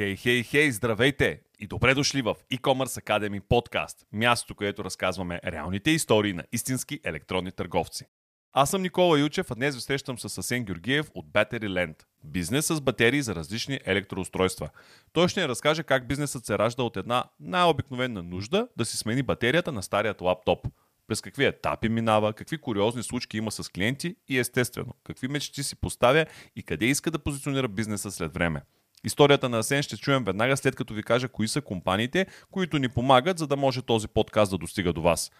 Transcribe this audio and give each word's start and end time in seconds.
Хей, 0.00 0.16
хей, 0.16 0.42
хей, 0.42 0.70
здравейте 0.70 1.40
и 1.58 1.66
добре 1.66 1.94
дошли 1.94 2.22
в 2.22 2.36
e-commerce 2.52 3.04
Academy 3.04 3.40
подкаст, 3.40 4.06
място, 4.12 4.54
където 4.54 4.84
разказваме 4.84 5.40
реалните 5.44 5.90
истории 5.90 6.32
на 6.32 6.44
истински 6.52 7.00
електронни 7.04 7.52
търговци. 7.52 8.04
Аз 8.52 8.70
съм 8.70 8.82
Никола 8.82 9.20
Ючев, 9.20 9.50
а 9.50 9.54
днес 9.54 9.74
ви 9.74 9.80
срещам 9.80 10.18
с 10.18 10.38
Асен 10.38 10.64
Георгиев 10.64 11.10
от 11.14 11.26
Battery 11.26 11.68
Land. 11.68 12.02
Бизнес 12.24 12.66
с 12.66 12.80
батерии 12.80 13.22
за 13.22 13.34
различни 13.34 13.80
електроустройства. 13.84 14.70
Той 15.12 15.28
ще 15.28 15.40
ни 15.40 15.48
разкаже 15.48 15.82
как 15.82 16.08
бизнесът 16.08 16.46
се 16.46 16.58
ражда 16.58 16.82
от 16.82 16.96
една 16.96 17.24
най-обикновена 17.40 18.22
нужда 18.22 18.68
да 18.76 18.84
си 18.84 18.96
смени 18.96 19.22
батерията 19.22 19.72
на 19.72 19.82
старият 19.82 20.20
лаптоп. 20.20 20.66
През 21.06 21.20
какви 21.20 21.44
етапи 21.44 21.88
минава, 21.88 22.32
какви 22.32 22.58
куриозни 22.58 23.02
случки 23.02 23.36
има 23.36 23.50
с 23.50 23.68
клиенти 23.68 24.16
и 24.28 24.38
естествено, 24.38 24.94
какви 25.04 25.28
мечти 25.28 25.62
си 25.62 25.76
поставя 25.76 26.26
и 26.56 26.62
къде 26.62 26.86
иска 26.86 27.10
да 27.10 27.18
позиционира 27.18 27.68
бизнеса 27.68 28.10
след 28.10 28.34
време. 28.34 28.62
Историята 29.04 29.48
на 29.48 29.58
Асен 29.58 29.82
ще 29.82 29.96
чуем 29.96 30.24
веднага 30.24 30.56
след 30.56 30.76
като 30.76 30.94
ви 30.94 31.02
кажа 31.02 31.28
кои 31.28 31.48
са 31.48 31.60
компаниите, 31.60 32.26
които 32.50 32.78
ни 32.78 32.88
помагат, 32.88 33.38
за 33.38 33.46
да 33.46 33.56
може 33.56 33.82
този 33.82 34.08
подкаст 34.08 34.50
да 34.50 34.58
достига 34.58 34.92
до 34.92 35.02
вас. 35.02 35.30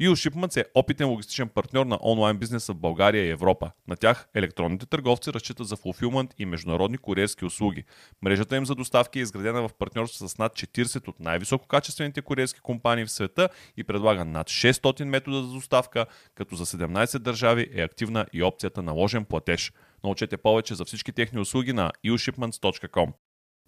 EU 0.00 0.10
Shipments 0.10 0.56
е 0.60 0.64
опитен 0.74 1.08
логистичен 1.08 1.48
партньор 1.48 1.86
на 1.86 1.98
онлайн 2.02 2.38
бизнеса 2.38 2.72
в 2.72 2.76
България 2.76 3.24
и 3.24 3.30
Европа. 3.30 3.70
На 3.88 3.96
тях 3.96 4.28
електронните 4.34 4.86
търговци 4.86 5.32
разчитат 5.32 5.68
за 5.68 5.76
фулфилмент 5.76 6.34
и 6.38 6.46
международни 6.46 6.98
куриерски 6.98 7.44
услуги. 7.44 7.84
Мрежата 8.22 8.56
им 8.56 8.66
за 8.66 8.74
доставки 8.74 9.18
е 9.18 9.22
изградена 9.22 9.68
в 9.68 9.74
партньорство 9.78 10.28
с 10.28 10.38
над 10.38 10.52
40 10.52 11.08
от 11.08 11.20
най-висококачествените 11.20 12.22
куриерски 12.22 12.60
компании 12.60 13.04
в 13.04 13.10
света 13.10 13.48
и 13.76 13.84
предлага 13.84 14.24
над 14.24 14.46
600 14.46 15.04
метода 15.04 15.42
за 15.42 15.52
доставка, 15.52 16.06
като 16.34 16.56
за 16.56 16.66
17 16.66 17.18
държави 17.18 17.70
е 17.74 17.82
активна 17.82 18.26
и 18.32 18.42
опцията 18.42 18.82
на 18.82 18.92
ложен 18.92 19.24
платеж. 19.24 19.72
Научете 20.04 20.36
повече 20.36 20.74
за 20.74 20.84
всички 20.84 21.12
техни 21.12 21.40
услуги 21.40 21.72
на 21.72 21.92
eushipments.com. 22.06 23.12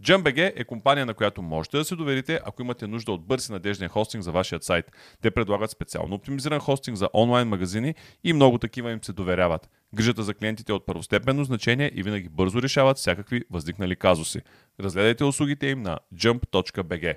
JumpBG 0.05 0.53
е 0.57 0.65
компания, 0.65 1.07
на 1.07 1.15
която 1.15 1.43
можете 1.43 1.77
да 1.77 1.85
се 1.85 1.97
доверите, 1.97 2.41
ако 2.45 2.63
имате 2.63 2.87
нужда 2.87 3.13
от 3.13 3.27
бърз 3.27 3.49
и 3.49 3.53
надежден 3.53 3.89
хостинг 3.89 4.25
за 4.25 4.33
вашия 4.33 4.63
сайт. 4.63 4.93
Те 5.23 5.31
предлагат 5.31 5.71
специално 5.71 6.15
оптимизиран 6.15 6.61
хостинг 6.61 6.97
за 6.97 7.09
онлайн 7.15 7.49
магазини 7.49 7.95
и 8.25 8.33
много 8.33 8.59
такива 8.59 8.93
им 8.93 9.05
се 9.05 9.13
доверяват. 9.13 9.71
Грижата 9.95 10.23
за 10.23 10.35
клиентите 10.35 10.73
е 10.73 10.75
от 10.75 10.87
първостепенно 10.87 11.45
значение 11.45 11.91
и 11.95 12.03
винаги 12.03 12.29
бързо 12.29 12.63
решават 12.63 12.97
всякакви 12.97 13.45
възникнали 13.51 13.97
казуси. 13.97 14.41
Разгледайте 14.81 15.25
услугите 15.25 15.67
им 15.67 15.83
на 15.83 15.99
jump.bg. 16.15 17.17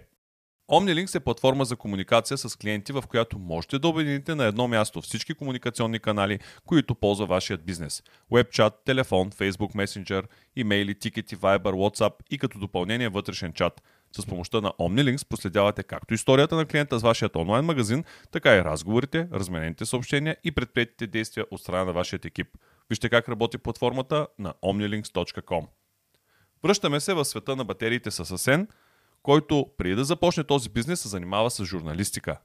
OmniLinks 0.72 1.16
е 1.16 1.20
платформа 1.20 1.66
за 1.66 1.76
комуникация 1.76 2.38
с 2.38 2.56
клиенти, 2.56 2.92
в 2.92 3.04
която 3.10 3.40
можете 3.40 3.80
да 3.80 3.88
обедините 3.88 4.36
на 4.36 4.46
едно 4.46 4.68
място 4.68 5.02
всички 5.02 5.34
комуникационни 5.34 6.00
канали, 6.00 6.40
които 6.66 6.96
ползва 6.96 7.26
вашият 7.26 7.66
бизнес. 7.66 8.04
Webchat, 8.32 8.74
телефон, 8.86 9.32
Facebook 9.32 9.76
Messenger, 9.76 10.24
имейли, 10.56 11.00
тикети, 11.00 11.38
Viber, 11.38 11.60
WhatsApp 11.60 12.14
и 12.32 12.38
като 12.38 12.60
допълнение 12.60 13.10
вътрешен 13.10 13.54
чат. 13.54 13.84
С 14.18 14.26
помощта 14.26 14.62
на 14.62 14.70
OmniLinks 14.70 15.28
проследявате 15.28 15.84
както 15.84 16.14
историята 16.14 16.56
на 16.56 16.66
клиента 16.66 17.00
с 17.00 17.02
вашият 17.02 17.36
онлайн 17.36 17.66
магазин, 17.66 18.04
така 18.32 18.56
и 18.56 18.64
разговорите, 18.64 19.28
разменените 19.34 19.86
съобщения 19.86 20.38
и 20.44 20.52
предприятите 20.52 21.08
действия 21.08 21.46
от 21.52 21.62
страна 21.62 21.86
на 21.86 21.94
вашият 21.94 22.26
екип. 22.26 22.48
Вижте 22.90 23.10
как 23.10 23.30
работи 23.30 23.58
платформата 23.58 24.28
на 24.40 24.54
omnilinks.com. 24.64 25.68
Връщаме 26.64 27.00
се 27.00 27.14
в 27.14 27.26
света 27.26 27.56
на 27.56 27.66
батериите 27.66 28.12
с 28.12 28.32
Асен– 28.32 28.68
който 29.24 29.68
преди 29.78 29.96
да 29.96 30.04
започне 30.04 30.44
този 30.44 30.70
бизнес 30.70 31.02
се 31.02 31.08
занимава 31.08 31.52
с 31.52 31.66
журналистика. 31.66 32.40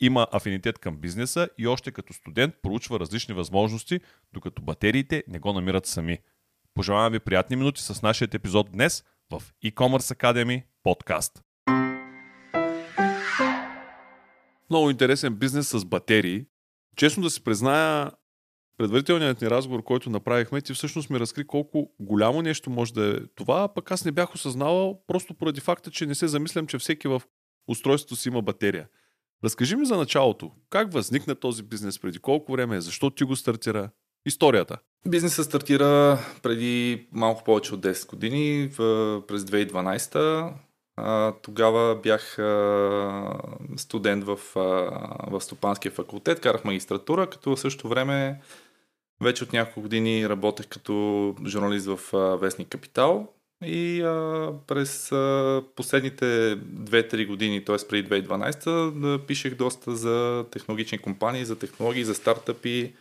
Има 0.00 0.26
афинитет 0.32 0.78
към 0.78 0.96
бизнеса 0.96 1.48
и 1.58 1.66
още 1.66 1.90
като 1.90 2.12
студент 2.12 2.54
проучва 2.62 3.00
различни 3.00 3.34
възможности, 3.34 4.00
докато 4.32 4.62
батериите 4.62 5.24
не 5.28 5.38
го 5.38 5.52
намират 5.52 5.86
сами. 5.86 6.18
Пожелавам 6.74 7.12
ви 7.12 7.20
приятни 7.20 7.56
минути 7.56 7.82
с 7.82 8.02
нашия 8.02 8.28
епизод 8.32 8.72
днес 8.72 9.04
в 9.30 9.42
e-commerce 9.64 10.16
Academy 10.16 10.62
подкаст. 10.82 11.42
Много 14.70 14.90
интересен 14.90 15.34
бизнес 15.34 15.68
с 15.68 15.84
батерии. 15.84 16.44
Честно 16.96 17.22
да 17.22 17.30
си 17.30 17.44
призная, 17.44 18.10
предварителният 18.76 19.40
ни 19.40 19.50
разговор, 19.50 19.82
който 19.82 20.10
направихме, 20.10 20.60
ти 20.60 20.74
всъщност 20.74 21.10
ми 21.10 21.20
разкри 21.20 21.46
колко 21.46 21.90
голямо 22.00 22.42
нещо 22.42 22.70
може 22.70 22.94
да 22.94 23.16
е 23.16 23.20
това, 23.34 23.62
а 23.62 23.74
пък 23.74 23.90
аз 23.90 24.04
не 24.04 24.12
бях 24.12 24.34
осъзнавал, 24.34 25.00
просто 25.06 25.34
поради 25.34 25.60
факта, 25.60 25.90
че 25.90 26.06
не 26.06 26.14
се 26.14 26.28
замислям, 26.28 26.66
че 26.66 26.78
всеки 26.78 27.08
в 27.08 27.22
устройството 27.68 28.16
си 28.16 28.28
има 28.28 28.42
батерия. 28.42 28.88
Разкажи 29.44 29.76
ми 29.76 29.86
за 29.86 29.96
началото. 29.96 30.50
Как 30.70 30.92
възникна 30.92 31.34
този 31.34 31.62
бизнес? 31.62 31.98
Преди 31.98 32.18
колко 32.18 32.52
време? 32.52 32.80
Защо 32.80 33.10
ти 33.10 33.24
го 33.24 33.36
стартира? 33.36 33.90
Историята. 34.26 34.78
Бизнесът 35.08 35.46
стартира 35.46 36.18
преди 36.42 37.06
малко 37.12 37.44
повече 37.44 37.74
от 37.74 37.80
10 37.80 38.08
години, 38.10 38.70
през 39.26 39.42
2012. 39.42 40.52
А, 40.96 41.32
тогава 41.42 42.00
бях 42.02 42.32
студент 43.76 44.24
в, 44.24 44.38
в 45.30 45.40
Стопанския 45.40 45.92
факултет, 45.92 46.40
карах 46.40 46.64
магистратура, 46.64 47.26
като 47.26 47.56
в 47.56 47.60
същото 47.60 47.88
време 47.88 48.40
вече 49.20 49.44
от 49.44 49.52
няколко 49.52 49.80
години 49.80 50.28
работех 50.28 50.66
като 50.66 51.34
журналист 51.46 51.86
в 51.86 51.98
Вестник 52.40 52.68
Капитал 52.68 53.28
и 53.64 54.02
а, 54.02 54.52
през 54.66 55.12
а, 55.12 55.62
последните 55.76 56.24
2-3 56.56 57.26
години, 57.26 57.64
т.е. 57.64 57.76
преди 57.88 58.08
2012, 58.08 58.90
да 58.90 59.26
пишех 59.26 59.54
доста 59.54 59.96
за 59.96 60.44
технологични 60.50 60.98
компании, 60.98 61.44
за 61.44 61.58
технологии, 61.58 62.04
за 62.04 62.14
стартъпи, 62.14 62.92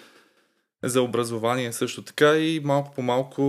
за 0.84 1.02
образование 1.02 1.74
също 1.74 2.02
така 2.02 2.38
и 2.38 2.62
малко 2.64 2.94
по 2.96 3.02
малко 3.02 3.42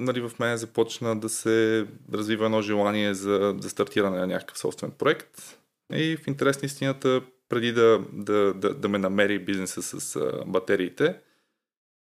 нали, 0.00 0.20
в 0.20 0.32
мен 0.38 0.56
започна 0.56 1.20
да 1.20 1.28
се 1.28 1.86
развива 2.12 2.44
едно 2.44 2.62
желание 2.62 3.14
за, 3.14 3.54
за 3.58 3.70
стартиране 3.70 4.18
на 4.18 4.26
някакъв 4.26 4.58
собствен 4.58 4.90
проект. 4.90 5.58
И 5.92 6.16
в 6.16 6.26
интерес 6.26 6.62
на 6.62 6.66
истината, 6.66 7.20
преди 7.48 7.72
да, 7.72 8.00
да, 8.12 8.54
да, 8.54 8.74
да 8.74 8.88
ме 8.88 8.98
намери 8.98 9.38
бизнеса 9.38 9.82
с 9.82 10.16
а, 10.16 10.42
батериите, 10.46 11.14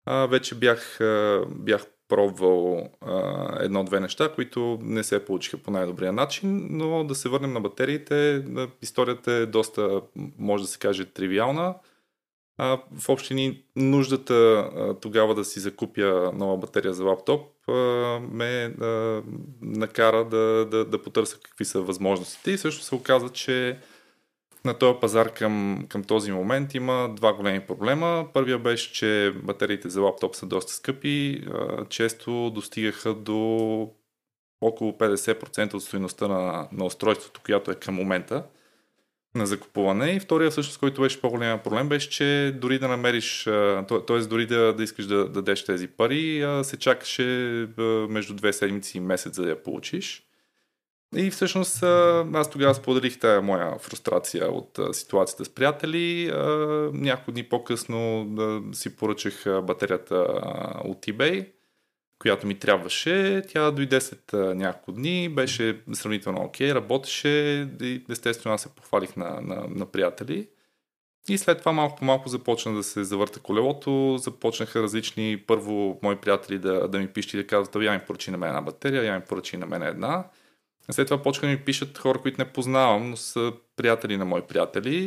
а, 0.07 0.25
вече 0.25 0.56
бях, 0.56 1.01
а, 1.01 1.45
бях 1.50 1.85
пробвал 2.07 2.90
а, 3.01 3.47
едно-две 3.63 4.00
неща, 4.00 4.31
които 4.35 4.79
не 4.81 5.03
се 5.03 5.25
получиха 5.25 5.57
по 5.57 5.72
най-добрия 5.72 6.13
начин, 6.13 6.68
но 6.69 7.03
да 7.03 7.16
се 7.16 7.29
върнем 7.29 7.53
на 7.53 7.62
батериите. 7.62 8.45
Историята 8.81 9.31
е 9.31 9.45
доста, 9.45 10.01
може 10.40 10.63
да 10.63 10.69
се 10.69 10.79
каже, 10.79 11.06
тривиална. 11.06 11.75
А, 12.57 12.81
в 13.00 13.09
общини 13.09 13.63
нуждата 13.75 14.34
а, 14.34 14.94
тогава 14.94 15.35
да 15.35 15.45
си 15.45 15.59
закупя 15.59 16.31
нова 16.35 16.57
батерия 16.57 16.94
за 16.94 17.03
лаптоп 17.03 17.69
а, 17.69 17.74
ме 18.31 18.75
а, 18.81 19.22
накара 19.62 20.25
да, 20.25 20.68
да, 20.72 20.85
да 20.85 21.01
потърся 21.01 21.38
какви 21.44 21.66
са 21.66 21.81
възможностите 21.81 22.51
и 22.51 22.57
също 22.57 22.84
се 22.84 22.95
оказа, 22.95 23.29
че 23.29 23.79
на 24.67 24.73
този 24.73 25.00
пазар 25.00 25.33
към, 25.33 25.85
към 25.89 26.03
този 26.03 26.31
момент 26.31 26.73
има 26.75 27.13
два 27.16 27.33
големи 27.33 27.59
проблема. 27.59 28.28
Първия 28.33 28.59
беше, 28.59 28.94
че 28.94 29.33
батериите 29.44 29.89
за 29.89 30.01
лаптоп 30.01 30.35
са 30.35 30.45
доста 30.45 30.73
скъпи. 30.73 31.44
Често 31.89 32.50
достигаха 32.50 33.13
до 33.13 33.89
около 34.61 34.91
50% 34.91 35.73
от 35.73 35.83
стоеността 35.83 36.27
на, 36.27 36.67
на 36.72 36.85
устройството, 36.85 37.41
която 37.45 37.72
е 37.72 37.75
към 37.75 37.95
момента 37.95 38.44
на 39.35 39.45
закупуване. 39.45 40.11
И 40.11 40.19
втория 40.19 40.51
всъщност, 40.51 40.79
който 40.79 41.01
беше 41.01 41.22
по-голям 41.22 41.59
проблем, 41.59 41.89
беше, 41.89 42.09
че 42.09 42.56
дори 42.61 42.79
да 42.79 42.88
намериш, 42.88 43.44
т.е. 44.07 44.19
дори 44.19 44.45
да, 44.45 44.73
да 44.73 44.83
искаш 44.83 45.06
да, 45.06 45.16
да 45.16 45.29
дадеш 45.29 45.66
тези 45.66 45.88
пари, 45.88 46.45
се 46.63 46.77
чакаше 46.77 47.23
между 48.09 48.33
две 48.33 48.53
седмици 48.53 48.97
и 48.97 49.01
месец 49.01 49.35
за 49.35 49.44
да 49.44 49.50
я 49.50 49.63
получиш. 49.63 50.26
И 51.16 51.31
всъщност 51.31 51.84
аз 52.34 52.50
тогава 52.50 52.75
споделих 52.75 53.19
тая 53.19 53.41
моя 53.41 53.78
фрустрация 53.79 54.51
от 54.51 54.79
ситуацията 54.91 55.45
с 55.45 55.50
приятели. 55.50 56.31
Няколко 56.94 57.31
дни 57.31 57.44
по-късно 57.44 58.28
си 58.73 58.95
поръчах 58.95 59.44
батерията 59.63 60.16
от 60.86 61.06
eBay, 61.06 61.48
която 62.19 62.48
ми 62.48 62.59
трябваше. 62.59 63.44
Тя 63.48 63.71
дойде 63.71 64.01
след 64.01 64.33
няколко 64.33 64.92
дни, 64.92 65.30
беше 65.30 65.81
сравнително 65.94 66.42
окей, 66.42 66.74
работеше 66.74 67.30
и 67.81 68.04
естествено 68.09 68.56
аз 68.56 68.62
се 68.62 68.75
похвалих 68.75 69.15
на, 69.15 69.42
на, 69.42 69.65
на 69.69 69.86
приятели. 69.86 70.48
И 71.30 71.38
след 71.38 71.59
това 71.59 71.71
малко 71.71 71.95
по 71.95 72.06
малко 72.06 72.30
започна 72.30 72.74
да 72.74 72.83
се 72.83 73.04
завърта 73.04 73.39
колелото, 73.39 74.18
започнаха 74.18 74.83
различни, 74.83 75.44
първо 75.48 76.00
мои 76.04 76.15
приятели 76.15 76.59
да, 76.59 76.88
да 76.88 77.00
ми 77.00 77.07
пишат 77.07 77.33
и 77.33 77.38
да 77.38 77.48
казват, 77.48 77.83
я 77.83 77.94
ми 77.94 78.00
поръчи 78.07 78.31
на 78.31 78.38
мен 78.38 78.50
една 78.50 78.62
батерия, 78.62 79.04
я 79.04 79.15
ми 79.15 79.21
поръчи 79.21 79.57
на 79.57 79.65
мен 79.65 79.83
една. 79.83 80.25
След 80.92 81.07
това 81.07 81.22
почнаха 81.22 81.48
да 81.48 81.51
ми 81.51 81.60
пишат 81.60 81.98
хора, 81.98 82.19
които 82.22 82.42
не 82.42 82.45
познавам, 82.45 83.10
но 83.10 83.18
са 83.18 83.54
приятели 83.75 84.18
на 84.18 84.25
мои 84.25 84.42
приятели. 84.42 84.98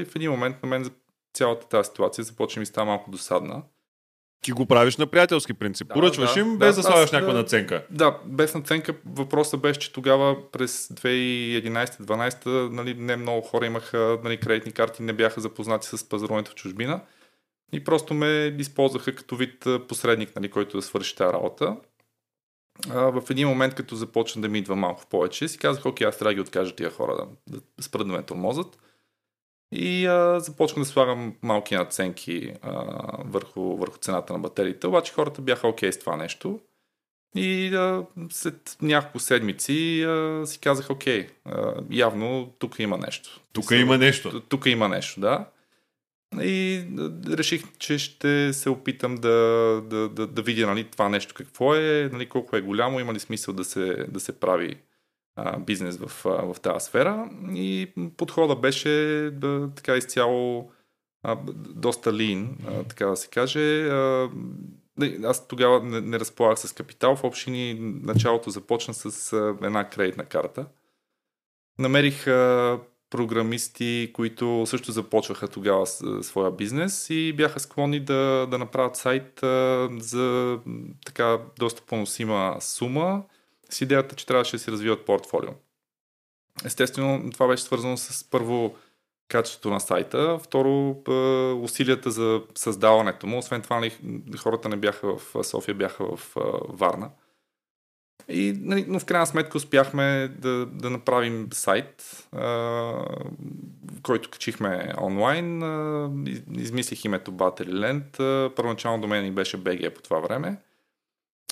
И 0.00 0.04
в 0.04 0.16
един 0.16 0.30
момент 0.30 0.56
на 0.62 0.68
мен 0.68 0.90
цялата 1.34 1.68
тази 1.68 1.86
ситуация 1.88 2.24
започна 2.24 2.60
ми 2.60 2.66
става 2.66 2.86
малко 2.86 3.10
досадна. 3.10 3.62
Ти 4.42 4.52
го 4.52 4.66
правиш 4.66 4.96
на 4.96 5.06
приятелски 5.06 5.54
принцип. 5.54 5.88
Да, 5.88 5.94
Поръчваш 5.94 6.34
да, 6.34 6.40
им 6.40 6.58
без 6.58 6.76
да, 6.76 6.82
да 6.82 6.88
слагаш 6.88 7.12
някаква 7.12 7.34
наценка. 7.34 7.86
Да, 7.90 8.18
без 8.26 8.54
наценка. 8.54 8.94
Въпросът 9.06 9.60
беше, 9.60 9.80
че 9.80 9.92
тогава 9.92 10.50
през 10.50 10.88
2011-2012 10.88 12.46
нали, 12.46 12.94
не 12.94 13.16
много 13.16 13.40
хора 13.40 13.66
имаха 13.66 14.18
нали, 14.24 14.36
кредитни 14.36 14.72
карти, 14.72 15.02
не 15.02 15.12
бяха 15.12 15.40
запознати 15.40 15.86
с 15.86 16.08
пазаруването 16.08 16.50
в 16.50 16.54
чужбина. 16.54 17.00
И 17.72 17.84
просто 17.84 18.14
ме 18.14 18.56
използваха 18.58 19.14
като 19.14 19.36
вид 19.36 19.66
посредник, 19.88 20.36
нали, 20.36 20.50
който 20.50 20.76
да 20.76 20.82
свърши 20.82 21.16
тази 21.16 21.32
работа. 21.32 21.76
А, 22.90 23.20
в 23.20 23.30
един 23.30 23.48
момент, 23.48 23.74
като 23.74 23.94
започна 23.94 24.42
да 24.42 24.48
ми 24.48 24.58
идва 24.58 24.76
малко 24.76 25.06
повече, 25.06 25.48
си 25.48 25.58
казах, 25.58 25.86
окей, 25.86 26.06
аз 26.06 26.18
трябва 26.18 26.30
да 26.30 26.34
ги 26.34 26.40
откажа 26.40 26.74
тия 26.74 26.90
хора 26.90 27.26
да, 27.46 27.60
да 27.76 27.82
спрат 27.82 28.06
да 28.06 28.12
ме 28.12 28.22
тормозат. 28.22 28.78
И 29.72 30.06
а, 30.06 30.40
започнах 30.40 30.84
да 30.84 30.90
слагам 30.90 31.34
малки 31.42 31.74
наценки 31.74 32.52
а, 32.62 32.72
върху, 33.24 33.76
върху 33.76 33.98
цената 33.98 34.32
на 34.32 34.38
батериите, 34.38 34.86
обаче 34.86 35.12
хората 35.12 35.42
бяха 35.42 35.68
окей 35.68 35.92
с 35.92 35.98
това 35.98 36.16
нещо. 36.16 36.60
И 37.36 37.74
а, 37.74 38.06
след 38.30 38.76
няколко 38.82 39.18
седмици 39.18 40.02
а, 40.02 40.46
си 40.46 40.58
казах, 40.58 40.90
окей, 40.90 41.28
а, 41.44 41.74
явно 41.90 42.54
тук 42.58 42.78
има 42.78 42.98
нещо. 42.98 43.40
Тук 43.52 43.70
има 43.70 43.98
нещо. 43.98 44.40
Тук 44.40 44.66
има 44.66 44.88
нещо, 44.88 45.20
да. 45.20 45.46
И 46.40 46.84
реших, 47.28 47.62
че 47.78 47.98
ще 47.98 48.52
се 48.52 48.70
опитам 48.70 49.14
да, 49.14 49.28
да, 49.90 50.08
да, 50.08 50.26
да 50.26 50.42
видя 50.42 50.66
нали, 50.66 50.84
това 50.84 51.08
нещо 51.08 51.34
какво 51.34 51.74
е, 51.74 52.10
нали, 52.12 52.28
колко 52.28 52.56
е 52.56 52.60
голямо, 52.60 53.00
има 53.00 53.14
ли 53.14 53.18
смисъл 53.20 53.54
да 53.54 53.64
се, 53.64 54.06
да 54.08 54.20
се 54.20 54.40
прави 54.40 54.76
а, 55.36 55.58
бизнес 55.58 55.96
в, 55.96 56.26
а, 56.26 56.52
в 56.52 56.60
тази 56.60 56.86
сфера. 56.86 57.30
И 57.54 57.92
подхода 58.16 58.56
беше 58.56 58.90
да, 59.32 59.70
така 59.76 59.96
изцяло 59.96 60.70
а, 61.22 61.38
доста 61.74 62.12
лин, 62.12 62.56
а, 62.66 62.84
така 62.84 63.06
да 63.06 63.16
се 63.16 63.28
каже. 63.28 63.82
А, 63.82 64.30
аз 65.24 65.48
тогава 65.48 65.82
не, 65.82 66.00
не 66.00 66.20
разполагах 66.20 66.58
с 66.58 66.72
капитал. 66.72 67.16
В 67.16 67.24
общини 67.24 67.76
началото 68.02 68.50
започна 68.50 68.94
с 68.94 69.32
една 69.62 69.88
кредитна 69.88 70.24
карта. 70.24 70.66
Намерих 71.78 72.26
а, 72.26 72.80
програмисти, 73.12 74.10
които 74.14 74.64
също 74.66 74.92
започваха 74.92 75.48
тогава 75.48 75.86
своя 76.22 76.50
бизнес 76.50 77.10
и 77.10 77.32
бяха 77.32 77.60
склонни 77.60 78.00
да, 78.00 78.46
да 78.50 78.58
направят 78.58 78.96
сайт 78.96 79.42
а, 79.42 79.88
за 79.98 80.58
така 81.06 81.38
доста 81.58 81.82
поносима 81.82 82.56
сума 82.60 83.22
с 83.70 83.80
идеята, 83.80 84.16
че 84.16 84.26
трябваше 84.26 84.56
да 84.56 84.62
си 84.62 84.72
развиват 84.72 85.06
портфолио. 85.06 85.50
Естествено, 86.64 87.30
това 87.32 87.48
беше 87.48 87.62
свързано 87.62 87.96
с 87.96 88.30
първо 88.30 88.74
качеството 89.28 89.70
на 89.70 89.80
сайта, 89.80 90.38
второ 90.42 90.90
усилията 91.62 92.10
за 92.10 92.42
създаването 92.54 93.26
му. 93.26 93.38
Освен 93.38 93.62
това, 93.62 93.76
нали, 93.76 93.92
хората 94.38 94.68
не 94.68 94.76
бяха 94.76 95.16
в 95.16 95.44
София, 95.44 95.74
бяха 95.74 96.16
в 96.16 96.34
Варна. 96.68 97.10
И, 98.28 98.58
нали, 98.60 98.84
но 98.88 98.98
в 98.98 99.04
крайна 99.04 99.26
сметка 99.26 99.58
успяхме 99.58 100.28
да, 100.38 100.66
да 100.66 100.90
направим 100.90 101.48
сайт, 101.52 102.26
а, 102.32 102.92
който 104.02 104.30
качихме 104.30 104.92
онлайн. 105.00 105.62
А, 105.62 106.10
измислих 106.56 107.04
името 107.04 107.32
Batteryland. 107.32 108.18
Първоначално 108.54 109.00
до 109.00 109.08
мен 109.08 109.34
беше 109.34 109.64
BG 109.64 109.94
по 109.94 110.02
това 110.02 110.18
време. 110.18 110.56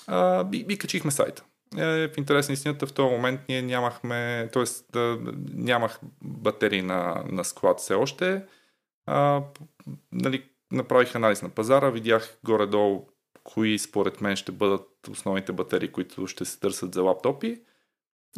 А, 0.06 0.46
и, 0.52 0.66
и 0.68 0.78
качихме 0.78 1.10
сайта. 1.10 1.44
Е, 1.78 2.08
в 2.08 2.18
интерес 2.18 2.48
на 2.48 2.52
истината 2.52 2.86
в 2.86 2.92
този 2.92 3.14
момент 3.14 3.40
ние 3.48 3.62
нямахме, 3.62 4.48
т.е. 4.52 4.64
Да, 4.92 5.18
нямах 5.54 5.98
батерии 6.22 6.82
на, 6.82 7.24
на 7.28 7.44
склад 7.44 7.80
все 7.80 7.94
още. 7.94 8.44
А, 9.06 9.42
нали, 10.12 10.44
направих 10.72 11.14
анализ 11.14 11.42
на 11.42 11.48
пазара, 11.48 11.90
видях 11.90 12.38
горе-долу 12.44 13.08
кои 13.44 13.78
според 13.78 14.20
мен 14.20 14.36
ще 14.36 14.52
бъдат 14.52 15.08
основните 15.10 15.52
батерии, 15.52 15.92
които 15.92 16.26
ще 16.26 16.44
се 16.44 16.60
търсят 16.60 16.94
за 16.94 17.02
лаптопи. 17.02 17.60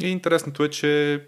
И 0.01 0.07
интересното 0.07 0.63
е, 0.63 0.69
че 0.69 1.21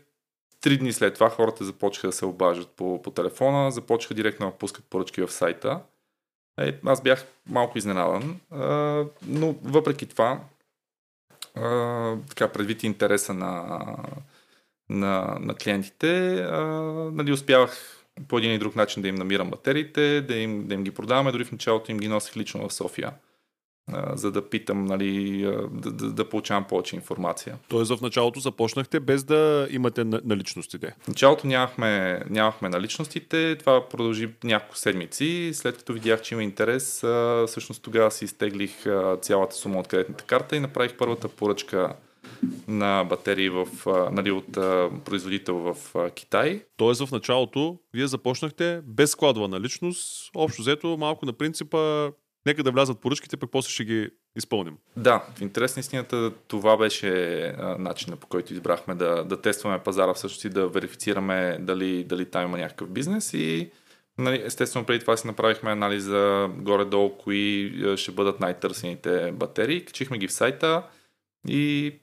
три 0.61 0.77
дни 0.77 0.93
след 0.93 1.13
това 1.13 1.29
хората 1.29 1.65
започнаха 1.65 2.07
да 2.07 2.13
се 2.13 2.25
обаждат 2.25 2.69
по, 2.69 3.01
по 3.01 3.11
телефона, 3.11 3.71
започнаха 3.71 4.13
директно 4.13 4.45
да 4.45 4.57
пускат 4.57 4.85
поръчки 4.85 5.21
в 5.21 5.31
сайта. 5.31 5.81
Е, 6.59 6.79
аз 6.85 7.01
бях 7.01 7.25
малко 7.49 7.77
изненадан, 7.77 8.39
а, 8.51 8.67
но 9.27 9.55
въпреки 9.63 10.05
това, 10.05 10.39
а, 11.55 12.15
така 12.29 12.47
предвид 12.47 12.83
интереса 12.83 13.33
на, 13.33 13.79
на, 14.89 15.37
на 15.39 15.55
клиентите, 15.55 16.33
а, 16.41 16.61
нали, 17.13 17.31
успявах 17.31 18.03
по 18.27 18.37
един 18.37 18.51
или 18.51 18.59
друг 18.59 18.75
начин 18.75 19.01
да 19.01 19.07
им 19.07 19.15
намирам 19.15 19.49
батериите, 19.49 20.21
да 20.21 20.35
им, 20.35 20.67
да 20.67 20.73
им 20.73 20.83
ги 20.83 20.91
продаваме, 20.91 21.31
дори 21.31 21.45
в 21.45 21.51
началото 21.51 21.91
им 21.91 21.97
ги 21.97 22.07
носих 22.07 22.37
лично 22.37 22.69
в 22.69 22.73
София 22.73 23.13
за 24.13 24.31
да 24.31 24.49
питам, 24.49 24.85
нали, 24.85 25.41
да, 25.71 25.91
да, 25.91 26.11
да 26.11 26.29
получавам 26.29 26.63
повече 26.63 26.95
информация. 26.95 27.57
Тоест 27.67 27.97
в 27.97 28.01
началото 28.01 28.39
започнахте 28.39 28.99
без 28.99 29.23
да 29.23 29.67
имате 29.71 30.03
наличностите? 30.03 30.95
В 30.99 31.07
началото 31.07 31.47
нямахме, 31.47 32.21
нямахме 32.29 32.69
наличностите, 32.69 33.55
това 33.55 33.89
продължи 33.89 34.29
няколко 34.43 34.77
седмици. 34.77 35.51
След 35.53 35.77
като 35.77 35.93
видях, 35.93 36.21
че 36.21 36.35
има 36.35 36.43
интерес, 36.43 37.03
всъщност 37.47 37.81
тогава 37.81 38.11
си 38.11 38.25
изтеглих 38.25 38.85
цялата 39.21 39.55
сума 39.55 39.79
от 39.79 39.87
кредитната 39.87 40.23
карта 40.23 40.55
и 40.55 40.59
направих 40.59 40.97
първата 40.97 41.29
поръчка 41.29 41.95
на 42.67 43.03
батерии 43.03 43.49
в, 43.49 43.67
нали, 44.11 44.31
от 44.31 44.51
производител 45.05 45.55
в 45.55 45.75
Китай. 46.15 46.63
Тоест 46.77 47.05
в 47.05 47.11
началото 47.11 47.77
вие 47.93 48.07
започнахте 48.07 48.81
без 48.83 49.11
складова 49.11 49.47
наличност, 49.47 50.31
общо 50.35 50.61
взето 50.61 50.97
малко 50.97 51.25
на 51.25 51.33
принципа 51.33 52.09
Нека 52.45 52.63
да 52.63 52.71
влязат 52.71 52.99
поръчките, 52.99 53.37
пък 53.37 53.51
после 53.51 53.69
ще 53.69 53.85
ги 53.85 54.09
изпълним. 54.35 54.77
Да, 54.97 55.23
в 55.35 55.41
интерес 55.41 55.75
на 55.75 55.79
истината 55.79 56.31
това 56.47 56.77
беше 56.77 57.39
а, 57.41 57.75
начинът 57.79 58.19
по 58.19 58.27
който 58.27 58.53
избрахме 58.53 58.95
да, 58.95 59.23
да 59.23 59.41
тестваме 59.41 59.79
пазара 59.79 60.13
всъщност 60.13 60.43
и 60.45 60.49
да 60.49 60.67
верифицираме 60.67 61.57
дали, 61.59 62.03
дали 62.03 62.25
там 62.25 62.43
има 62.43 62.57
някакъв 62.57 62.89
бизнес 62.89 63.33
и 63.33 63.71
нали, 64.17 64.41
естествено 64.45 64.85
преди 64.85 64.99
това 64.99 65.17
си 65.17 65.27
направихме 65.27 65.71
анализа 65.71 66.49
горе-долу 66.57 67.17
кои 67.17 67.73
ще 67.97 68.11
бъдат 68.11 68.39
най-търсените 68.39 69.31
батерии, 69.31 69.85
качихме 69.85 70.17
ги 70.17 70.27
в 70.27 70.33
сайта 70.33 70.83
и 71.47 71.95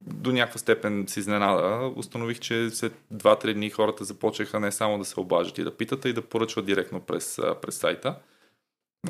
до 0.00 0.32
някаква 0.32 0.58
степен 0.58 1.04
с 1.08 1.16
изненада 1.16 1.92
установих, 1.96 2.38
че 2.38 2.70
след 2.70 2.92
2-3 3.14 3.54
дни 3.54 3.70
хората 3.70 4.04
започнаха 4.04 4.60
не 4.60 4.72
само 4.72 4.98
да 4.98 5.04
се 5.04 5.20
обажат 5.20 5.58
и 5.58 5.64
да 5.64 5.76
питат, 5.76 6.04
а 6.04 6.08
и 6.08 6.12
да 6.12 6.22
поръчват 6.22 6.66
директно 6.66 7.00
през, 7.00 7.40
през 7.62 7.74
сайта. 7.74 8.16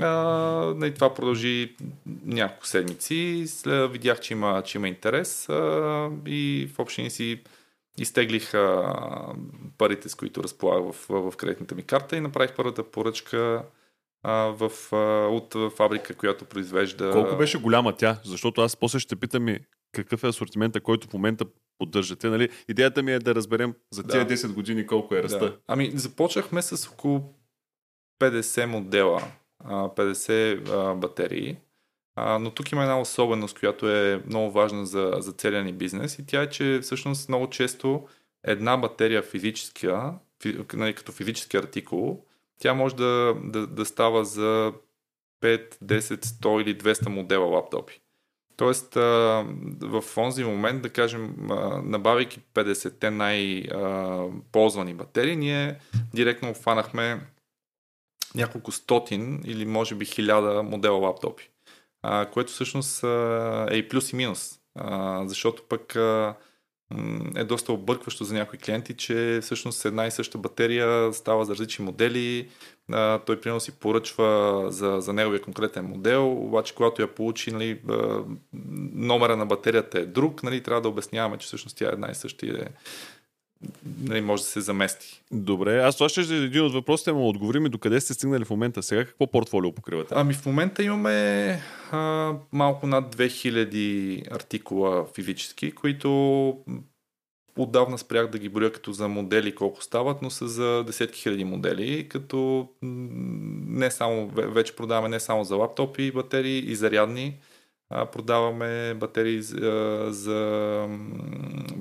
А, 0.00 0.86
и 0.86 0.94
това 0.94 1.14
продължи 1.14 1.76
няколко 2.24 2.66
седмици. 2.66 3.46
Видях, 3.66 4.20
че 4.20 4.32
има, 4.32 4.62
че 4.62 4.78
има 4.78 4.88
интерес 4.88 5.48
а, 5.48 6.10
и 6.26 6.70
в 6.74 6.78
общини 6.78 7.10
си 7.10 7.42
изтеглих 7.98 8.54
а, 8.54 8.94
парите, 9.78 10.08
с 10.08 10.14
които 10.14 10.42
разполагах 10.42 10.92
в, 10.92 11.30
в, 11.30 11.36
кредитната 11.36 11.74
ми 11.74 11.82
карта 11.82 12.16
и 12.16 12.20
направих 12.20 12.54
първата 12.56 12.90
поръчка 12.90 13.64
в, 14.24 14.70
от 15.30 15.56
фабрика, 15.76 16.14
която 16.14 16.44
произвежда... 16.44 17.10
Колко 17.12 17.36
беше 17.36 17.58
голяма 17.58 17.96
тя? 17.96 18.18
Защото 18.24 18.60
аз 18.60 18.76
после 18.76 18.98
ще 18.98 19.16
питам 19.16 19.48
и 19.48 19.58
какъв 19.92 20.24
е 20.24 20.28
асортимента, 20.28 20.80
който 20.80 21.08
в 21.08 21.12
момента 21.12 21.44
поддържате. 21.78 22.28
Нали? 22.28 22.48
Идеята 22.68 23.02
ми 23.02 23.12
е 23.12 23.18
да 23.18 23.34
разберем 23.34 23.74
за 23.90 24.02
тия 24.02 24.26
да. 24.26 24.36
10 24.36 24.52
години 24.52 24.86
колко 24.86 25.14
е 25.14 25.22
ръста. 25.22 25.38
Да. 25.38 25.56
Ами 25.66 25.90
започнахме 25.94 26.62
с 26.62 26.88
около 26.92 27.34
50 28.20 28.64
модела 28.64 29.22
50 29.64 30.94
батерии. 30.94 31.56
Но 32.16 32.50
тук 32.50 32.72
има 32.72 32.82
една 32.82 33.00
особеност, 33.00 33.58
която 33.58 33.90
е 33.90 34.22
много 34.26 34.50
важна 34.50 34.86
за, 34.86 35.12
за 35.18 35.32
целия 35.32 35.64
ни 35.64 35.72
бизнес 35.72 36.18
и 36.18 36.26
тя 36.26 36.42
е, 36.42 36.48
че 36.48 36.78
всъщност 36.82 37.28
много 37.28 37.50
често 37.50 38.08
една 38.44 38.76
батерия 38.76 39.22
физическа, 39.22 40.14
фи, 40.42 40.58
нали, 40.74 40.94
като 40.94 41.12
физически 41.12 41.56
артикул, 41.56 42.24
тя 42.60 42.74
може 42.74 42.96
да, 42.96 43.34
да, 43.44 43.66
да 43.66 43.84
става 43.84 44.24
за 44.24 44.72
5, 45.42 45.76
10, 45.84 46.00
100 46.00 46.62
или 46.62 46.78
200 46.78 47.08
модела 47.08 47.46
лаптопи. 47.46 48.00
Тоест, 48.56 48.94
в 48.94 50.04
този 50.14 50.44
момент, 50.44 50.82
да 50.82 50.88
кажем, 50.88 51.34
набавяйки 51.84 52.40
50-те 52.54 53.10
най-ползвани 53.10 54.94
батерии, 54.94 55.36
ние 55.36 55.78
директно 56.14 56.50
обхванахме 56.50 57.20
няколко 58.34 58.72
стотин 58.72 59.40
или 59.44 59.64
може 59.64 59.94
би 59.94 60.04
хиляда 60.04 60.62
модела 60.62 60.98
лаптопи. 60.98 61.50
А, 62.02 62.26
което 62.26 62.52
всъщност 62.52 63.04
а, 63.04 63.68
е 63.70 63.76
и 63.76 63.88
плюс 63.88 64.12
и 64.12 64.16
минус. 64.16 64.58
А, 64.74 65.22
защото 65.28 65.62
пък 65.68 65.96
а, 65.96 66.34
е 67.36 67.44
доста 67.44 67.72
объркващо 67.72 68.24
за 68.24 68.34
някои 68.34 68.58
клиенти, 68.58 68.94
че 68.94 69.38
всъщност 69.42 69.84
една 69.84 70.06
и 70.06 70.10
съща 70.10 70.38
батерия 70.38 71.12
става 71.12 71.44
за 71.44 71.52
различни 71.52 71.84
модели. 71.84 72.48
А, 72.92 73.18
той 73.18 73.40
примерно 73.40 73.60
си 73.60 73.72
поръчва 73.72 74.62
за, 74.70 74.96
за 75.00 75.12
неговия 75.12 75.42
конкретен 75.42 75.84
модел, 75.84 76.32
обаче 76.32 76.74
когато 76.74 77.02
я 77.02 77.14
получи, 77.14 77.52
нали, 77.52 77.80
номера 78.92 79.36
на 79.36 79.46
батерията 79.46 79.98
е 79.98 80.06
друг, 80.06 80.42
нали, 80.42 80.62
трябва 80.62 80.82
да 80.82 80.88
обясняваме, 80.88 81.38
че 81.38 81.46
всъщност 81.46 81.76
тя 81.76 81.84
е 81.84 81.92
една 81.92 82.10
и 82.10 82.14
съща 82.14 82.46
и 82.46 82.50
е 82.50 82.68
нали, 84.02 84.20
може 84.20 84.42
да 84.42 84.48
се 84.48 84.60
замести. 84.60 85.22
Добре, 85.32 85.78
аз 85.78 85.96
това 85.96 86.08
ще 86.08 86.20
е 86.20 86.36
един 86.36 86.62
от 86.62 86.72
въпросите, 86.72 87.12
но 87.12 87.28
отговори 87.28 87.60
ми 87.60 87.68
докъде 87.68 88.00
сте 88.00 88.14
стигнали 88.14 88.44
в 88.44 88.50
момента. 88.50 88.82
Сега 88.82 89.04
какво 89.04 89.26
портфолио 89.26 89.72
покривате? 89.72 90.14
Ами 90.16 90.34
в 90.34 90.46
момента 90.46 90.82
имаме 90.82 91.60
а, 91.90 92.32
малко 92.52 92.86
над 92.86 93.16
2000 93.16 94.34
артикула 94.34 95.06
физически, 95.14 95.72
които 95.72 96.10
отдавна 97.58 97.98
спрях 97.98 98.30
да 98.30 98.38
ги 98.38 98.48
боря 98.48 98.72
като 98.72 98.92
за 98.92 99.08
модели 99.08 99.54
колко 99.54 99.82
стават, 99.82 100.22
но 100.22 100.30
са 100.30 100.48
за 100.48 100.84
десетки 100.86 101.20
хиляди 101.20 101.44
модели, 101.44 102.08
като 102.08 102.68
не 102.82 103.90
само, 103.90 104.30
вече 104.34 104.76
продаваме 104.76 105.08
не 105.08 105.20
само 105.20 105.44
за 105.44 105.56
лаптопи, 105.56 106.12
батерии 106.12 106.70
и 106.70 106.74
зарядни, 106.74 107.36
а, 107.96 108.06
продаваме 108.06 108.94
батерии 108.94 109.42
за, 109.42 110.06
за 110.10 110.32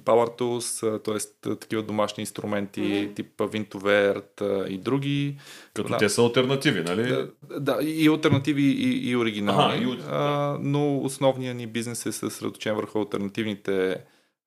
Power 0.06 0.40
Tools, 0.40 1.04
т.е. 1.04 1.50
такива 1.56 1.84
домашни 1.84 2.22
инструменти, 2.22 2.82
mm-hmm. 2.82 3.16
тип 3.16 3.38
Vintovert 3.38 4.68
и 4.68 4.78
други. 4.78 5.38
Като 5.74 5.90
да, 5.90 5.98
те 5.98 6.10
са 6.10 6.22
альтернативи, 6.22 6.84
нали? 6.84 7.10
Да, 7.10 7.60
да 7.60 7.84
и 7.84 8.08
альтернативи 8.08 8.64
и, 8.64 9.10
и 9.10 9.18
оригинални. 9.18 9.84
Ага, 9.84 9.94
и, 9.94 10.00
а, 10.10 10.58
но 10.62 10.98
основният 10.98 11.58
ни 11.58 11.68
бизнес 11.68 12.06
е 12.06 12.12
съсредоточен 12.12 12.76
върху 12.76 13.00
альтернативните 13.00 13.98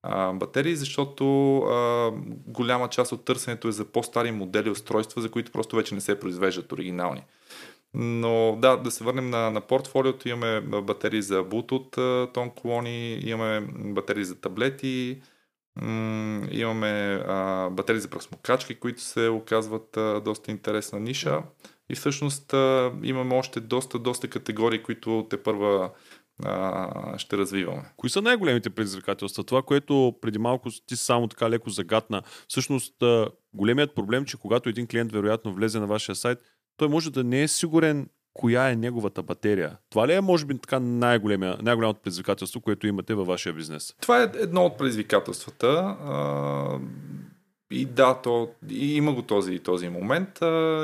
а, 0.02 0.32
батерии, 0.32 0.76
защото 0.76 1.56
а, 1.58 2.11
голяма 2.46 2.88
част 2.88 3.12
от 3.12 3.25
търсенето 3.25 3.68
е 3.68 3.73
за 3.73 3.85
по-стари 3.85 4.30
модели 4.30 4.70
устройства, 4.70 5.23
за 5.23 5.30
които 5.30 5.52
просто 5.52 5.76
вече 5.76 5.94
не 5.94 6.00
се 6.00 6.20
произвеждат 6.20 6.73
оригинални. 6.73 7.23
Но 7.98 8.58
да, 8.60 8.76
да 8.76 8.90
се 8.90 9.04
върнем 9.04 9.30
на, 9.30 9.50
на 9.50 9.60
портфолиото. 9.60 10.28
Имаме 10.28 10.60
батерии 10.60 11.22
за 11.22 11.44
Bluetooth 11.44 12.32
тон 12.32 12.50
колони, 12.50 13.14
имаме 13.14 13.60
батерии 13.70 14.24
за 14.24 14.40
таблети, 14.40 15.22
имаме 16.50 17.22
а, 17.26 17.70
батерии 17.70 18.00
за 18.00 18.08
пръсмокачки, 18.08 18.74
които 18.74 19.02
се 19.02 19.28
оказват 19.28 19.98
доста 20.24 20.50
интересна 20.50 21.00
ниша. 21.00 21.42
И 21.90 21.94
всъщност 21.94 22.52
имаме 23.02 23.34
още 23.34 23.60
доста, 23.60 23.98
доста 23.98 24.28
категории, 24.28 24.82
които 24.82 25.26
те 25.30 25.42
първа 25.42 25.90
а, 26.44 27.18
ще 27.18 27.38
развиваме. 27.38 27.92
Кои 27.96 28.10
са 28.10 28.22
най-големите 28.22 28.70
предизвикателства? 28.70 29.44
Това, 29.44 29.62
което 29.62 30.14
преди 30.20 30.38
малко 30.38 30.68
ти 30.86 30.96
само 30.96 31.28
така 31.28 31.50
леко 31.50 31.70
загатна. 31.70 32.22
Всъщност, 32.48 32.94
големият 33.54 33.94
проблем, 33.94 34.24
че 34.24 34.36
когато 34.36 34.68
един 34.68 34.86
клиент 34.86 35.12
вероятно 35.12 35.54
влезе 35.54 35.80
на 35.80 35.86
вашия 35.86 36.14
сайт, 36.14 36.38
той 36.76 36.88
може 36.88 37.11
да 37.11 37.25
не 37.25 37.42
е 37.42 37.49
сигурен 37.49 38.09
коя 38.35 38.71
е 38.71 38.76
неговата 38.76 39.23
батерия. 39.23 39.76
Това 39.90 40.09
ли 40.09 40.12
е, 40.12 40.21
може 40.21 40.47
би, 40.47 40.59
така 40.59 40.78
най-голямото 40.80 42.00
предизвикателство, 42.00 42.61
което 42.61 42.87
имате 42.87 43.14
във 43.14 43.26
вашия 43.26 43.52
бизнес? 43.52 43.95
Това 44.00 44.23
е 44.23 44.30
едно 44.40 44.64
от 44.64 44.78
предизвикателствата. 44.78 45.97
И 47.71 47.85
да, 47.85 48.14
то, 48.14 48.49
и 48.71 48.97
има 48.97 49.12
го 49.12 49.23
този, 49.23 49.59
този 49.59 49.88
момент. 49.88 50.28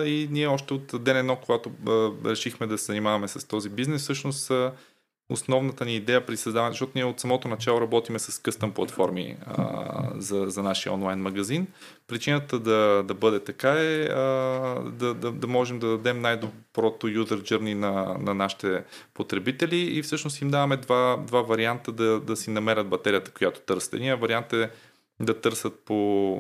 И 0.06 0.28
ние 0.30 0.46
още 0.46 0.74
от 0.74 1.04
ден 1.04 1.16
едно, 1.16 1.36
когато 1.36 1.70
решихме 2.24 2.66
да 2.66 2.78
се 2.78 2.84
занимаваме 2.84 3.28
с 3.28 3.48
този 3.48 3.68
бизнес, 3.68 4.02
всъщност 4.02 4.52
основната 5.32 5.84
ни 5.84 5.96
идея 5.96 6.26
при 6.26 6.36
създаването, 6.36 6.72
защото 6.72 6.92
ние 6.94 7.04
от 7.04 7.20
самото 7.20 7.48
начало 7.48 7.80
работиме 7.80 8.18
с 8.18 8.42
къстъм 8.42 8.72
платформи 8.72 9.36
а, 9.46 9.64
за, 10.16 10.44
за 10.48 10.62
нашия 10.62 10.92
онлайн 10.92 11.18
магазин. 11.18 11.66
Причината 12.06 12.58
да, 12.58 13.02
да 13.06 13.14
бъде 13.14 13.40
така 13.40 13.70
е 13.70 14.02
а, 14.02 14.20
да, 14.92 15.14
да, 15.14 15.32
да 15.32 15.46
можем 15.46 15.78
да 15.78 15.86
дадем 15.86 16.20
най-доброто 16.20 17.06
user 17.06 17.40
journey 17.40 17.74
на, 17.74 18.16
на 18.20 18.34
нашите 18.34 18.84
потребители 19.14 19.98
и 19.98 20.02
всъщност 20.02 20.40
им 20.40 20.50
даваме 20.50 20.76
два, 20.76 21.16
два 21.26 21.42
варианта 21.42 21.92
да, 21.92 22.20
да 22.20 22.36
си 22.36 22.50
намерят 22.50 22.88
батерията, 22.88 23.30
която 23.30 23.60
търсят. 23.60 23.94
Единият 23.94 24.20
вариант 24.20 24.52
е 24.52 24.70
да 25.20 25.40
търсят 25.40 25.78
по 25.84 25.94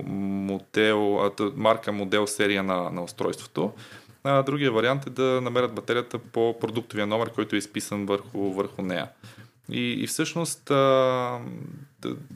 модел, 0.06 1.30
марка, 1.56 1.92
модел, 1.92 2.26
серия 2.26 2.62
на, 2.62 2.90
на 2.90 3.02
устройството. 3.02 3.72
А, 4.24 4.42
другия 4.42 4.72
вариант 4.72 5.06
е 5.06 5.10
да 5.10 5.40
намерят 5.40 5.74
батерията 5.74 6.18
по 6.18 6.58
продуктовия 6.60 7.06
номер, 7.06 7.32
който 7.32 7.56
е 7.56 7.58
изписан 7.58 8.06
върху, 8.06 8.52
върху 8.52 8.82
нея. 8.82 9.08
И, 9.68 10.02
и 10.02 10.06
всъщност, 10.06 10.70
а, 10.70 11.40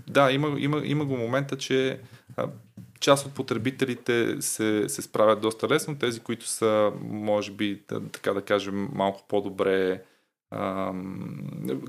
да, 0.09 0.33
има, 0.33 0.61
има, 0.61 0.83
има 0.85 1.05
го 1.05 1.17
момента, 1.17 1.59
че 1.59 2.01
а, 2.37 2.49
част 3.01 3.27
от 3.27 3.35
потребителите 3.35 4.37
се, 4.43 4.89
се 4.89 5.03
справят 5.03 5.41
доста 5.41 5.69
лесно. 5.69 5.99
Тези, 5.99 6.21
които 6.21 6.47
са, 6.47 6.93
може 7.03 7.53
би, 7.53 7.83
така 8.13 8.33
да 8.33 8.43
кажем, 8.43 8.89
малко 8.93 9.25
по-добре, 9.29 10.03
а, 10.51 10.93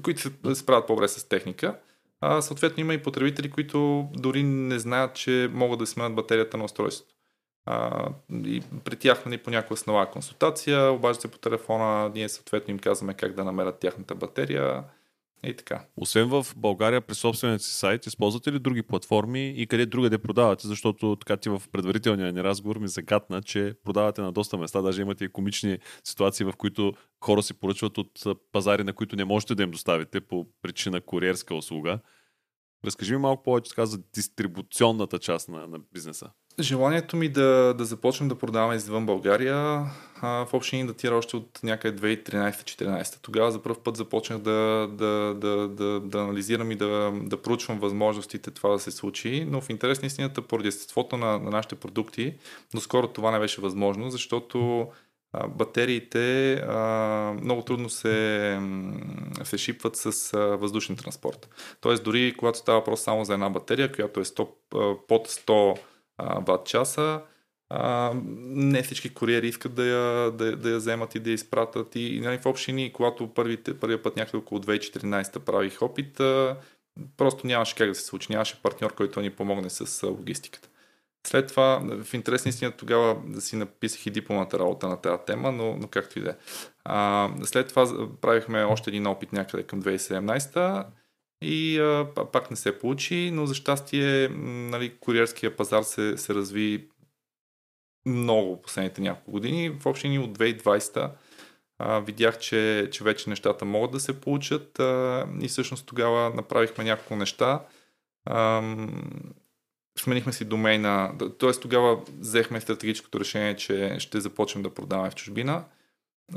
които 0.03 0.21
се 0.21 0.31
справят 0.55 0.87
по-добре 0.87 1.07
с 1.07 1.29
техника. 1.29 1.75
А, 2.21 2.41
съответно, 2.41 2.81
има 2.81 2.93
и 2.93 3.03
потребители, 3.03 3.51
които 3.51 4.07
дори 4.13 4.43
не 4.43 4.79
знаят, 4.79 5.15
че 5.15 5.49
могат 5.53 5.79
да 5.79 5.85
сменят 5.85 6.15
батерията 6.15 6.57
на 6.57 6.63
устройството. 6.63 7.16
А, 7.69 8.09
и 8.33 8.63
при 8.83 8.95
тях 8.95 9.25
нали, 9.25 9.37
понякога 9.37 9.77
с 9.77 9.85
нова 9.85 10.11
консултация, 10.11 10.91
обаждат 10.91 11.21
се 11.21 11.31
по 11.31 11.37
телефона, 11.37 12.11
ние 12.15 12.29
съответно 12.29 12.71
им 12.71 12.79
казваме 12.79 13.13
как 13.13 13.33
да 13.33 13.43
намерят 13.43 13.79
тяхната 13.79 14.15
батерия 14.15 14.83
и 15.43 15.53
така. 15.53 15.81
Освен 15.97 16.29
в 16.29 16.45
България 16.55 17.01
при 17.01 17.15
собствения 17.15 17.59
си 17.59 17.73
сайт, 17.73 18.05
използвате 18.05 18.51
ли 18.51 18.59
други 18.59 18.83
платформи 18.83 19.49
и 19.49 19.67
къде 19.67 19.85
другаде 19.85 20.17
продавате? 20.17 20.67
Защото 20.67 21.15
така 21.15 21.37
ти 21.37 21.49
в 21.49 21.61
предварителния 21.71 22.33
ни 22.33 22.43
разговор 22.43 22.77
ми 22.77 22.87
загатна, 22.87 23.41
че 23.41 23.75
продавате 23.83 24.21
на 24.21 24.31
доста 24.31 24.57
места, 24.57 24.81
даже 24.81 25.01
имате 25.01 25.25
и 25.25 25.29
комични 25.29 25.77
ситуации, 26.03 26.45
в 26.45 26.53
които 26.57 26.93
хора 27.21 27.43
си 27.43 27.53
поръчват 27.53 27.97
от 27.97 28.11
пазари, 28.51 28.83
на 28.83 28.93
които 28.93 29.15
не 29.15 29.25
можете 29.25 29.55
да 29.55 29.63
им 29.63 29.71
доставите 29.71 30.21
по 30.21 30.47
причина 30.61 31.01
куриерска 31.01 31.55
услуга. 31.55 31.99
Разкажи 32.85 33.13
ми 33.13 33.19
малко 33.19 33.43
повече 33.43 33.69
така, 33.69 33.85
за 33.85 33.97
дистрибуционната 34.13 35.19
част 35.19 35.49
на, 35.49 35.67
на 35.67 35.79
бизнеса. 35.93 36.29
Желанието 36.59 37.17
ми 37.17 37.29
да, 37.29 37.73
да 37.77 37.85
започнем 37.85 38.29
да 38.29 38.35
продаваме 38.35 38.75
извън 38.75 39.05
България 39.05 39.55
а, 40.21 40.45
в 40.45 40.53
общини 40.53 40.87
датира 40.87 41.15
още 41.15 41.35
от 41.35 41.59
някъде 41.63 42.17
2013-2014. 42.23 43.21
Тогава 43.21 43.51
за 43.51 43.63
първ 43.63 43.75
път 43.83 43.97
започнах 43.97 44.39
да, 44.39 44.89
да, 44.91 45.35
да, 45.41 45.67
да, 45.67 45.99
да 45.99 46.19
анализирам 46.19 46.71
и 46.71 46.75
да, 46.75 47.13
да 47.23 47.41
проучвам 47.41 47.79
възможностите 47.79 48.51
това 48.51 48.69
да 48.69 48.79
се 48.79 48.91
случи, 48.91 49.45
но 49.47 49.61
в 49.61 49.69
интерес 49.69 50.01
на 50.01 50.05
истината, 50.05 50.41
поради 50.41 50.67
естеството 50.67 51.17
на, 51.17 51.39
на 51.39 51.49
нашите 51.49 51.75
продукти, 51.75 52.35
доскоро 52.73 53.07
това 53.07 53.31
не 53.31 53.39
беше 53.39 53.61
възможно, 53.61 54.09
защото 54.09 54.87
батериите 55.49 56.53
а, 56.53 56.77
много 57.41 57.61
трудно 57.61 57.89
се, 57.89 58.59
се 59.43 59.57
шипват 59.57 59.95
с 59.95 60.33
а, 60.33 60.37
въздушен 60.39 60.95
транспорт. 60.95 61.49
Тоест 61.81 62.03
дори 62.03 62.33
когато 62.37 62.57
става 62.57 62.79
въпрос 62.79 63.01
само 63.01 63.25
за 63.25 63.33
една 63.33 63.49
батерия, 63.49 63.91
която 63.91 64.19
е 64.19 64.23
100, 64.23 64.49
а, 64.75 65.07
под 65.07 65.27
100 65.27 65.79
ват 66.47 66.65
часа. 66.65 67.21
А, 67.69 68.11
не 68.23 68.83
всички 68.83 69.13
куриери 69.13 69.47
искат 69.47 69.75
да 69.75 69.85
я, 69.85 70.31
да, 70.31 70.55
да 70.55 70.69
я 70.69 70.77
вземат 70.77 71.15
и 71.15 71.19
да 71.19 71.29
я 71.29 71.33
изпратят. 71.33 71.95
И, 71.95 72.15
и 72.15 72.19
нали, 72.19 72.37
в 72.37 72.45
общини, 72.45 72.93
когато 72.93 73.33
първите, 73.33 73.79
първия 73.79 74.03
път 74.03 74.15
някъде 74.15 74.37
около 74.37 74.61
2014 74.61 75.39
правих 75.39 75.81
опит, 75.81 76.19
а, 76.19 76.57
просто 77.17 77.47
нямаше 77.47 77.75
как 77.75 77.89
да 77.89 77.95
се 77.95 78.05
случи. 78.05 78.27
Нямаше 78.31 78.61
партньор, 78.61 78.93
който 78.93 79.21
ни 79.21 79.29
помогне 79.29 79.69
с 79.69 80.07
логистиката. 80.07 80.69
След 81.27 81.47
това, 81.47 81.81
в 82.03 82.13
интерес 82.13 82.45
на 82.45 82.49
истина, 82.49 82.71
тогава 82.71 83.21
да 83.25 83.41
си 83.41 83.55
написах 83.55 84.05
и 84.05 84.11
дипломата 84.11 84.59
работа 84.59 84.87
на 84.87 85.01
тази 85.01 85.21
тема, 85.25 85.51
но, 85.51 85.77
но 85.77 85.87
както 85.87 86.19
и 86.19 86.21
да 86.21 86.29
е. 86.29 86.35
След 87.45 87.67
това 87.69 88.09
правихме 88.21 88.63
още 88.63 88.89
един 88.89 89.07
опит 89.07 89.33
някъде 89.33 89.63
към 89.63 89.81
2017 89.81 90.85
и 91.41 91.79
а, 91.79 92.07
пак 92.31 92.49
не 92.51 92.57
се 92.57 92.79
получи, 92.79 93.31
но 93.33 93.45
за 93.45 93.53
щастие 93.53 94.27
нали, 94.29 94.97
куриерския 94.97 95.55
пазар 95.55 95.83
се, 95.83 96.17
се 96.17 96.35
разви 96.35 96.89
много 98.05 98.61
последните 98.61 99.01
няколко 99.01 99.31
години. 99.31 99.69
В 99.69 99.85
общини 99.85 100.19
от 100.19 100.37
2020 100.37 101.11
а, 101.79 101.99
видях, 101.99 102.39
че, 102.39 102.89
че 102.91 103.03
вече 103.03 103.29
нещата 103.29 103.65
могат 103.65 103.91
да 103.91 103.99
се 103.99 104.21
получат 104.21 104.79
а, 104.79 105.25
и 105.41 105.47
всъщност 105.47 105.85
тогава 105.85 106.29
направихме 106.29 106.83
няколко 106.83 107.15
неща. 107.15 107.65
Сменихме 110.01 110.33
си 110.33 110.45
домейна, 110.45 111.13
т.е. 111.39 111.51
тогава 111.51 111.99
взехме 112.19 112.61
стратегическото 112.61 113.19
решение, 113.19 113.55
че 113.55 113.95
ще 113.99 114.19
започнем 114.19 114.63
да 114.63 114.73
продаваме 114.73 115.09
в 115.09 115.15
чужбина. 115.15 115.63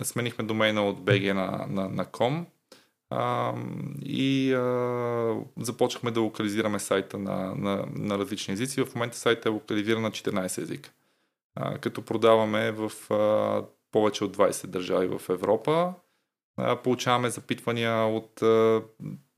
Сменихме 0.03 0.45
домейна 0.45 0.89
от 0.89 1.01
BG 1.01 1.33
на, 1.33 1.67
на, 1.69 1.89
на 1.89 2.05
com 2.05 2.45
а, 3.11 3.55
и 4.03 4.53
а, 4.53 5.37
започнахме 5.59 6.11
да 6.11 6.21
локализираме 6.21 6.79
сайта 6.79 7.19
на, 7.19 7.55
на, 7.55 7.87
на 7.95 8.19
различни 8.19 8.55
езици. 8.55 8.85
В 8.85 8.95
момента 8.95 9.17
сайта 9.17 9.49
е 9.49 9.53
локализиран 9.53 10.03
на 10.03 10.11
14 10.11 10.63
езика. 10.63 10.91
Като 11.81 12.03
продаваме 12.03 12.71
в 12.71 12.93
а, 13.11 13.65
повече 13.93 14.25
от 14.25 14.37
20 14.37 14.67
държави 14.67 15.19
в 15.19 15.29
Европа. 15.29 15.95
Получаваме 16.85 17.31
запитвания 17.31 18.05
от 18.05 18.43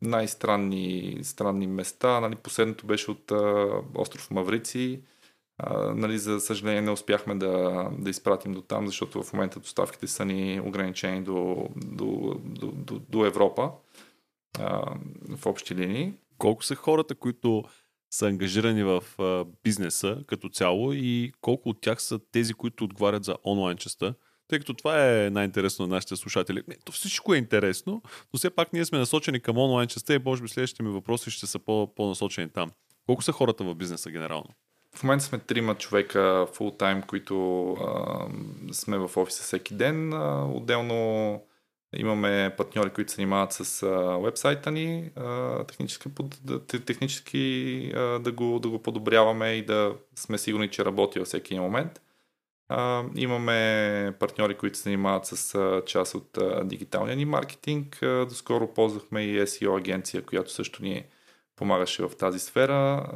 най-странни 0.02 1.18
странни 1.22 1.66
места. 1.66 2.20
Нали, 2.20 2.34
последното 2.34 2.86
беше 2.86 3.10
от 3.10 3.32
остров 3.94 4.30
Маврици 4.30 5.02
нали, 5.94 6.18
за 6.18 6.40
съжаление 6.40 6.82
не 6.82 6.90
успяхме 6.90 7.34
да, 7.34 7.88
да 7.98 8.10
изпратим 8.10 8.52
до 8.52 8.62
там, 8.62 8.86
защото 8.86 9.22
в 9.22 9.32
момента 9.32 9.60
доставките 9.60 10.06
са 10.06 10.24
ни 10.24 10.60
ограничени 10.64 11.22
до, 11.22 11.68
до, 11.76 12.40
до, 12.44 12.66
до, 12.66 12.98
до 13.08 13.24
Европа 13.24 13.70
в 15.28 15.46
общи 15.46 15.74
линии. 15.74 16.14
Колко 16.38 16.64
са 16.64 16.74
хората, 16.74 17.14
които 17.14 17.64
са 18.10 18.26
ангажирани 18.26 18.82
в 18.82 19.04
бизнеса 19.64 20.18
като 20.26 20.48
цяло 20.48 20.92
и 20.92 21.32
колко 21.40 21.68
от 21.68 21.80
тях 21.80 22.02
са 22.02 22.18
тези, 22.32 22.54
които 22.54 22.84
отговарят 22.84 23.24
за 23.24 23.36
онлайн 23.44 23.76
частта? 23.76 24.14
Тъй 24.48 24.58
като 24.58 24.74
това 24.74 25.10
е 25.10 25.30
най-интересно 25.30 25.86
на 25.86 25.94
нашите 25.94 26.16
слушатели. 26.16 26.62
Не, 26.68 26.76
то 26.84 26.92
всичко 26.92 27.34
е 27.34 27.38
интересно, 27.38 28.02
но 28.32 28.38
все 28.38 28.50
пак 28.50 28.72
ние 28.72 28.84
сме 28.84 28.98
насочени 28.98 29.40
към 29.40 29.58
онлайн 29.58 29.88
частта 29.88 30.14
и 30.14 30.20
може 30.24 30.42
би 30.42 30.48
следващите 30.48 30.82
ми 30.82 30.90
въпроси 30.90 31.30
ще 31.30 31.46
са 31.46 31.58
по- 31.58 31.94
по-насочени 31.96 32.48
там. 32.48 32.70
Колко 33.06 33.22
са 33.22 33.32
хората 33.32 33.64
в 33.64 33.74
бизнеса 33.74 34.10
генерално? 34.10 34.48
В 34.94 35.02
момента 35.02 35.24
сме 35.24 35.38
трима 35.38 35.74
човека 35.74 36.46
фултайм, 36.52 37.02
които 37.02 37.70
а, 37.72 38.26
сме 38.72 38.98
в 38.98 39.10
офиса 39.16 39.42
всеки 39.42 39.74
ден. 39.74 40.12
А, 40.12 40.46
отделно 40.52 41.40
Имаме 41.96 42.54
партньори, 42.56 42.90
които 42.90 43.10
се 43.10 43.14
занимават 43.14 43.52
с 43.52 43.86
вебсайта 44.22 44.70
ни, 44.70 45.10
а, 45.16 45.64
технически, 45.64 46.08
технически 46.86 47.92
а, 47.94 48.00
да, 48.00 48.32
го, 48.32 48.58
да 48.58 48.68
го 48.68 48.82
подобряваме 48.82 49.52
и 49.52 49.64
да 49.64 49.94
сме 50.14 50.38
сигурни, 50.38 50.70
че 50.70 50.84
работи 50.84 51.18
във 51.18 51.28
всеки 51.28 51.58
момент. 51.58 52.00
Имаме 53.14 54.14
партньори, 54.18 54.54
които 54.54 54.76
се 54.78 54.82
занимават 54.82 55.26
с 55.26 55.82
част 55.86 56.14
от 56.14 56.38
дигиталния 56.64 57.16
ни 57.16 57.24
маркетинг. 57.24 57.98
Доскоро 58.02 58.74
ползвахме 58.74 59.22
и 59.22 59.40
SEO 59.40 59.78
агенция, 59.78 60.22
която 60.22 60.52
също 60.52 60.82
ни 60.82 61.04
помагаше 61.56 62.02
в 62.02 62.16
тази 62.16 62.38
сфера, 62.38 63.06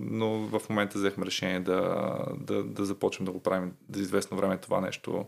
но 0.00 0.30
в 0.30 0.68
момента 0.68 0.98
взехме 0.98 1.26
решение 1.26 1.60
да, 1.60 2.16
да, 2.38 2.64
да 2.64 2.84
започнем 2.84 3.26
да 3.26 3.32
го 3.32 3.42
правим 3.42 3.72
за 3.92 4.02
известно 4.02 4.36
време 4.36 4.58
това 4.58 4.80
нещо 4.80 5.26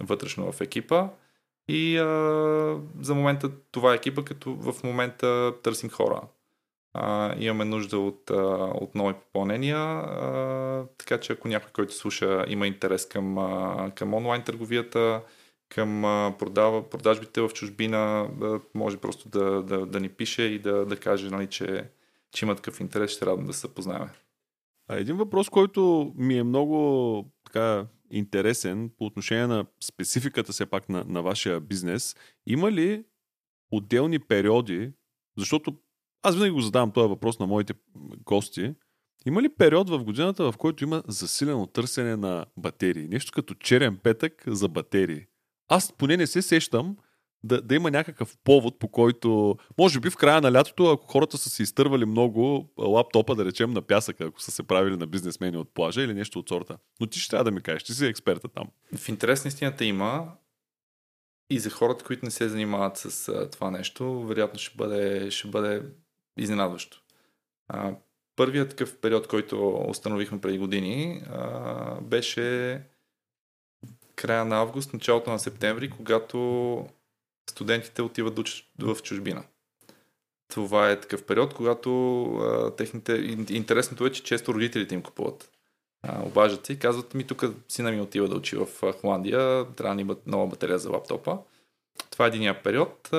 вътрешно 0.00 0.52
в 0.52 0.60
екипа. 0.60 1.08
И 1.68 1.98
а, 1.98 2.04
за 3.00 3.14
момента 3.14 3.50
това 3.70 3.92
е 3.92 3.96
екипа, 3.96 4.22
като 4.22 4.54
в 4.54 4.84
момента 4.84 5.52
търсим 5.62 5.90
хора. 5.90 6.20
А, 6.94 7.34
имаме 7.38 7.64
нужда 7.64 7.98
от, 7.98 8.30
а, 8.30 8.34
от 8.74 8.94
нови 8.94 9.14
попълнения, 9.14 9.78
а, 9.78 10.86
така 10.98 11.20
че 11.20 11.32
ако 11.32 11.48
някой, 11.48 11.70
който 11.72 11.94
слуша, 11.94 12.44
има 12.48 12.66
интерес 12.66 13.08
към, 13.08 13.38
а, 13.38 13.90
към 13.94 14.14
онлайн 14.14 14.42
търговията, 14.42 15.22
към 15.68 16.02
продава, 16.38 16.90
продажбите 16.90 17.40
в 17.40 17.48
чужбина, 17.48 18.30
може 18.74 18.96
просто 18.96 19.28
да, 19.28 19.62
да, 19.62 19.86
да 19.86 20.00
ни 20.00 20.08
пише 20.08 20.42
и 20.42 20.58
да, 20.58 20.86
да 20.86 20.96
каже, 20.96 21.30
нали, 21.30 21.46
че, 21.46 21.90
че 22.32 22.44
има 22.44 22.56
такъв 22.56 22.80
интерес, 22.80 23.10
ще 23.10 23.26
радвам 23.26 23.46
да 23.46 23.52
се 23.52 23.74
познаваме. 23.74 24.10
А 24.88 24.96
един 24.96 25.16
въпрос, 25.16 25.48
който 25.48 26.12
ми 26.16 26.38
е 26.38 26.42
много 26.42 27.32
така 27.44 27.86
интересен 28.10 28.90
по 28.98 29.04
отношение 29.04 29.46
на 29.46 29.66
спецификата 29.84 30.52
все 30.52 30.66
пак 30.66 30.88
на, 30.88 31.04
на 31.08 31.22
вашия 31.22 31.60
бизнес. 31.60 32.16
Има 32.46 32.72
ли 32.72 33.04
отделни 33.70 34.18
периоди, 34.18 34.92
защото 35.38 35.76
аз 36.22 36.34
винаги 36.34 36.50
го 36.50 36.60
задавам 36.60 36.90
този 36.90 37.08
въпрос 37.08 37.38
на 37.38 37.46
моите 37.46 37.74
гости, 38.24 38.74
има 39.26 39.42
ли 39.42 39.48
период 39.48 39.90
в 39.90 40.04
годината, 40.04 40.52
в 40.52 40.56
който 40.56 40.84
има 40.84 41.02
засилено 41.08 41.66
търсене 41.66 42.16
на 42.16 42.46
батерии? 42.56 43.08
Нещо 43.08 43.32
като 43.34 43.54
черен 43.54 43.96
петък 43.96 44.42
за 44.46 44.68
батерии. 44.68 45.26
Аз 45.68 45.92
поне 45.92 46.16
не 46.16 46.26
се 46.26 46.42
сещам, 46.42 46.96
да, 47.44 47.62
да 47.62 47.74
има 47.74 47.90
някакъв 47.90 48.36
повод, 48.44 48.78
по 48.78 48.88
който, 48.88 49.56
може 49.78 50.00
би 50.00 50.10
в 50.10 50.16
края 50.16 50.40
на 50.40 50.52
лятото, 50.52 50.90
ако 50.90 51.06
хората 51.06 51.38
са 51.38 51.50
се 51.50 51.62
изтървали 51.62 52.04
много 52.04 52.72
лаптопа, 52.78 53.34
да 53.34 53.44
речем, 53.44 53.72
на 53.72 53.82
пясъка, 53.82 54.24
ако 54.24 54.40
са 54.40 54.50
се 54.50 54.62
правили 54.62 54.96
на 54.96 55.06
бизнесмени 55.06 55.56
от 55.56 55.74
плажа 55.74 56.02
или 56.02 56.14
нещо 56.14 56.38
от 56.38 56.48
сорта. 56.48 56.78
Но 57.00 57.06
ти 57.06 57.18
ще 57.18 57.30
трябва 57.30 57.44
да 57.44 57.50
ми 57.50 57.62
кажеш, 57.62 57.82
ти 57.82 57.94
си 57.94 58.06
експерта 58.06 58.48
там. 58.48 58.66
В 58.96 59.08
интерес 59.08 59.44
на 59.44 59.48
истината 59.48 59.84
има 59.84 60.32
и 61.50 61.58
за 61.58 61.70
хората, 61.70 62.04
които 62.04 62.24
не 62.24 62.30
се 62.30 62.48
занимават 62.48 62.96
с 62.96 63.48
това 63.52 63.70
нещо, 63.70 64.22
вероятно 64.22 64.58
ще 64.58 64.76
бъде, 64.76 65.30
ще 65.30 65.48
бъде 65.48 65.82
изненадващо. 66.36 67.02
А, 67.68 67.94
първият 68.36 68.70
такъв 68.70 68.98
период, 68.98 69.26
който 69.26 69.84
установихме 69.88 70.40
преди 70.40 70.58
години, 70.58 71.22
а, 71.30 72.00
беше 72.00 72.80
края 74.16 74.44
на 74.44 74.56
август, 74.56 74.92
началото 74.92 75.30
на 75.30 75.38
септември, 75.38 75.90
когато 75.90 76.86
студентите 77.50 78.02
отиват 78.02 78.48
в 78.78 78.96
чужбина. 79.02 79.44
Това 80.48 80.90
е 80.90 81.00
такъв 81.00 81.26
период, 81.26 81.54
когато 81.54 82.22
а, 82.24 82.76
техните... 82.76 83.12
Интересното 83.50 84.06
е, 84.06 84.12
че 84.12 84.22
често 84.22 84.54
родителите 84.54 84.94
им 84.94 85.02
купуват. 85.02 85.50
А, 86.02 86.22
обаждат 86.26 86.66
се 86.66 86.72
и 86.72 86.78
казват 86.78 87.14
ми, 87.14 87.26
тук 87.26 87.44
сина 87.68 87.90
ми 87.90 88.00
отива 88.00 88.28
да 88.28 88.36
учи 88.36 88.56
в 88.56 88.92
Холандия, 89.00 89.66
трябва 89.76 89.96
да 89.96 90.04
ни 90.04 90.16
нова 90.26 90.46
батерия 90.46 90.78
за 90.78 90.90
лаптопа. 90.90 91.38
Това 92.12 92.24
е 92.24 92.28
единия 92.28 92.62
период. 92.62 93.10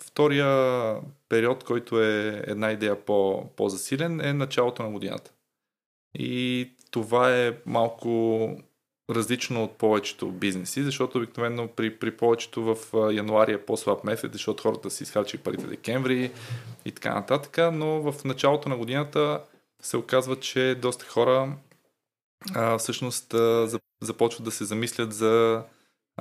Втория 0.00 0.96
период, 1.28 1.64
който 1.64 2.02
е 2.02 2.42
една 2.46 2.72
идея 2.72 3.04
по, 3.04 3.48
по-засилен, 3.56 4.20
е 4.20 4.32
началото 4.32 4.82
на 4.82 4.90
годината. 4.90 5.30
И 6.18 6.70
това 6.90 7.36
е 7.36 7.54
малко 7.66 8.50
различно 9.10 9.64
от 9.64 9.78
повечето 9.78 10.30
бизнеси, 10.30 10.82
защото 10.82 11.18
обикновено 11.18 11.68
при, 11.68 11.98
при 11.98 12.16
повечето 12.16 12.62
в 12.62 12.76
януари 13.12 13.52
е 13.52 13.64
по-слаб 13.64 14.04
месец, 14.04 14.32
защото 14.32 14.62
хората 14.62 14.90
си 14.90 15.02
изхарчи 15.02 15.38
парите 15.38 15.66
декември 15.66 16.30
и 16.84 16.92
така 16.92 17.14
нататък, 17.14 17.72
но 17.72 18.12
в 18.12 18.24
началото 18.24 18.68
на 18.68 18.76
годината 18.76 19.40
се 19.82 19.96
оказва, 19.96 20.40
че 20.40 20.74
доста 20.82 21.04
хора 21.06 21.56
а, 22.54 22.78
всъщност 22.78 23.34
а, 23.34 23.78
започват 24.02 24.44
да 24.44 24.50
се 24.50 24.64
замислят 24.64 25.12
за 25.12 25.62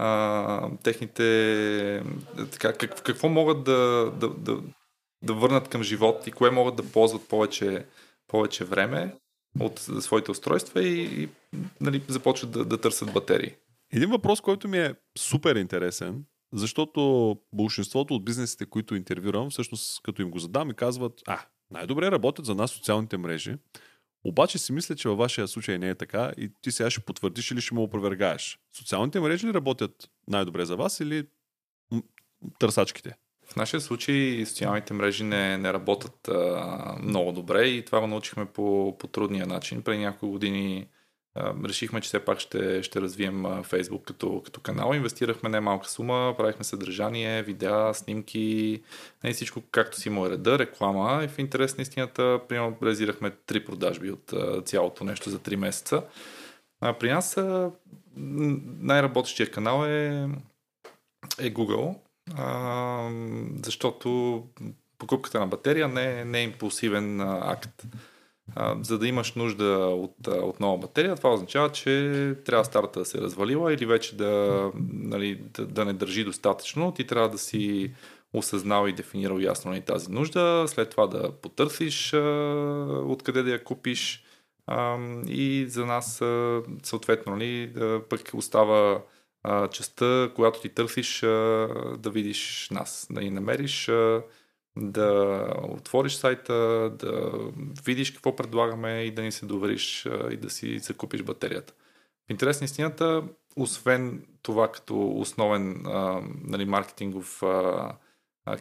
а, 0.03 0.69
техните 0.83 2.03
така, 2.51 2.73
как, 2.73 3.01
какво 3.03 3.29
могат 3.29 3.63
да, 3.63 4.11
да, 4.19 4.29
да, 4.29 4.57
да 5.23 5.33
върнат 5.33 5.67
към 5.67 5.83
живот 5.83 6.27
и 6.27 6.31
кое 6.31 6.51
могат 6.51 6.75
да 6.75 6.91
ползват 6.91 7.27
повече, 7.27 7.85
повече 8.27 8.65
време 8.65 9.15
от 9.59 9.79
своите 9.79 10.31
устройства 10.31 10.83
и, 10.83 11.23
и 11.23 11.29
нали, 11.81 12.03
започват 12.07 12.51
да, 12.51 12.65
да 12.65 12.81
търсят 12.81 13.13
батерии. 13.13 13.55
Един 13.93 14.09
въпрос, 14.09 14.41
който 14.41 14.67
ми 14.67 14.79
е 14.79 14.95
супер 15.17 15.55
интересен, 15.55 16.23
защото 16.53 17.35
большинството 17.53 18.15
от 18.15 18.25
бизнесите, 18.25 18.65
които 18.65 18.95
интервюрам, 18.95 19.49
всъщност 19.49 20.01
като 20.03 20.21
им 20.21 20.31
го 20.31 20.39
задам 20.39 20.69
и 20.69 20.73
казват, 20.73 21.13
а, 21.27 21.39
най-добре 21.71 22.11
работят 22.11 22.45
за 22.45 22.55
нас 22.55 22.71
социалните 22.71 23.17
мрежи, 23.17 23.55
обаче 24.23 24.57
си 24.57 24.73
мисля, 24.73 24.95
че 24.95 25.09
във 25.09 25.17
вашия 25.17 25.47
случай 25.47 25.77
не 25.77 25.89
е 25.89 25.95
така 25.95 26.31
и 26.37 26.51
ти 26.61 26.71
сега 26.71 26.89
ще 26.89 27.01
потвърдиш 27.01 27.51
или 27.51 27.61
ще 27.61 27.73
му 27.73 27.83
опровергаеш. 27.83 28.59
Социалните 28.77 29.19
мрежи 29.19 29.47
ли 29.47 29.53
работят 29.53 30.09
най-добре 30.27 30.65
за 30.65 30.75
вас 30.75 30.99
или 30.99 31.27
търсачките? 32.59 33.15
В 33.45 33.55
нашия 33.55 33.81
случай 33.81 34.45
социалните 34.45 34.93
мрежи 34.93 35.23
не, 35.23 35.57
не 35.57 35.73
работят 35.73 36.27
а, 36.27 36.95
много 37.01 37.31
добре 37.31 37.67
и 37.67 37.85
това 37.85 37.99
го 37.99 38.07
научихме 38.07 38.45
по, 38.45 38.97
по 38.99 39.07
трудния 39.07 39.47
начин. 39.47 39.81
Преди 39.81 39.99
няколко 39.99 40.29
години 40.29 40.87
решихме, 41.65 42.01
че 42.01 42.07
все 42.07 42.25
пак 42.25 42.39
ще, 42.39 42.83
ще 42.83 43.01
развием 43.01 43.43
Facebook 43.43 44.03
като, 44.03 44.41
като 44.45 44.59
канал. 44.59 44.93
Инвестирахме 44.93 45.49
не 45.49 45.59
малка 45.59 45.89
сума, 45.89 46.33
правихме 46.37 46.63
съдържание, 46.63 47.43
видеа, 47.43 47.93
снимки, 47.93 48.81
не 49.23 49.33
всичко 49.33 49.61
както 49.71 49.99
си 49.99 50.09
е 50.09 50.29
реда, 50.29 50.59
реклама. 50.59 51.23
И 51.23 51.27
в 51.27 51.39
интерес 51.39 51.77
на 51.77 51.81
истината, 51.81 52.39
примерно, 52.49 52.77
реализирахме 52.83 53.31
три 53.45 53.65
продажби 53.65 54.11
от 54.11 54.33
цялото 54.65 55.03
нещо 55.03 55.29
за 55.29 55.39
3 55.39 55.55
месеца. 55.55 56.03
А, 56.81 56.93
при 56.93 57.11
нас 57.11 57.37
най-работещия 58.81 59.51
канал 59.51 59.85
е, 59.85 60.27
е 61.39 61.53
Google 61.53 61.95
а, 62.37 63.09
защото 63.63 64.43
покупката 64.97 65.39
на 65.39 65.47
батерия 65.47 65.87
не, 65.87 66.19
е, 66.19 66.25
не 66.25 66.39
е 66.39 66.43
импулсивен 66.43 67.21
акт. 67.21 67.83
За 68.81 68.99
да 68.99 69.07
имаш 69.07 69.33
нужда 69.33 69.65
от, 69.77 70.27
от 70.27 70.59
нова 70.59 70.77
батерия, 70.77 71.15
това 71.15 71.33
означава, 71.33 71.71
че 71.71 72.35
трябва 72.45 72.65
старата 72.65 72.99
да 72.99 73.05
се 73.05 73.17
развалила 73.17 73.73
или 73.73 73.85
вече 73.85 74.15
да, 74.15 74.71
нали, 74.93 75.35
да, 75.35 75.65
да 75.65 75.85
не 75.85 75.93
държи 75.93 76.23
достатъчно. 76.23 76.91
Ти 76.91 77.07
трябва 77.07 77.29
да 77.29 77.37
си 77.37 77.91
осъзнал 78.33 78.87
и 78.87 78.93
дефинирал 78.93 79.39
ясно 79.39 79.71
нали, 79.71 79.81
тази 79.81 80.11
нужда, 80.11 80.65
след 80.67 80.89
това 80.89 81.07
да 81.07 81.31
потърсиш 81.31 82.13
откъде 83.05 83.43
да 83.43 83.51
я 83.51 83.63
купиш 83.63 84.23
и 85.27 85.65
за 85.67 85.85
нас 85.85 86.21
съответно 86.83 87.35
нали, 87.35 87.73
пък 88.09 88.21
остава 88.33 89.01
частта, 89.71 90.31
когато 90.35 90.61
ти 90.61 90.69
търсиш 90.69 91.19
да 91.97 92.09
видиш 92.11 92.67
нас, 92.71 93.07
да 93.11 93.21
ни 93.21 93.29
намериш, 93.29 93.89
да 94.77 95.45
отвориш 95.69 96.13
сайта, 96.13 96.53
да 96.99 97.31
видиш 97.85 98.11
какво 98.11 98.35
предлагаме 98.35 99.01
и 99.01 99.11
да 99.11 99.21
ни 99.21 99.31
се 99.31 99.45
довериш 99.45 100.07
и 100.31 100.37
да 100.37 100.49
си 100.49 100.79
закупиш 100.79 101.21
батерията. 101.23 101.73
В 102.27 102.31
интерес 102.31 102.61
на 102.61 102.65
истината, 102.65 103.23
освен 103.55 104.25
това 104.41 104.71
като 104.71 105.11
основен 105.11 105.85
а, 105.85 106.21
нали, 106.43 106.65
маркетингов 106.65 107.43
а, 107.43 107.97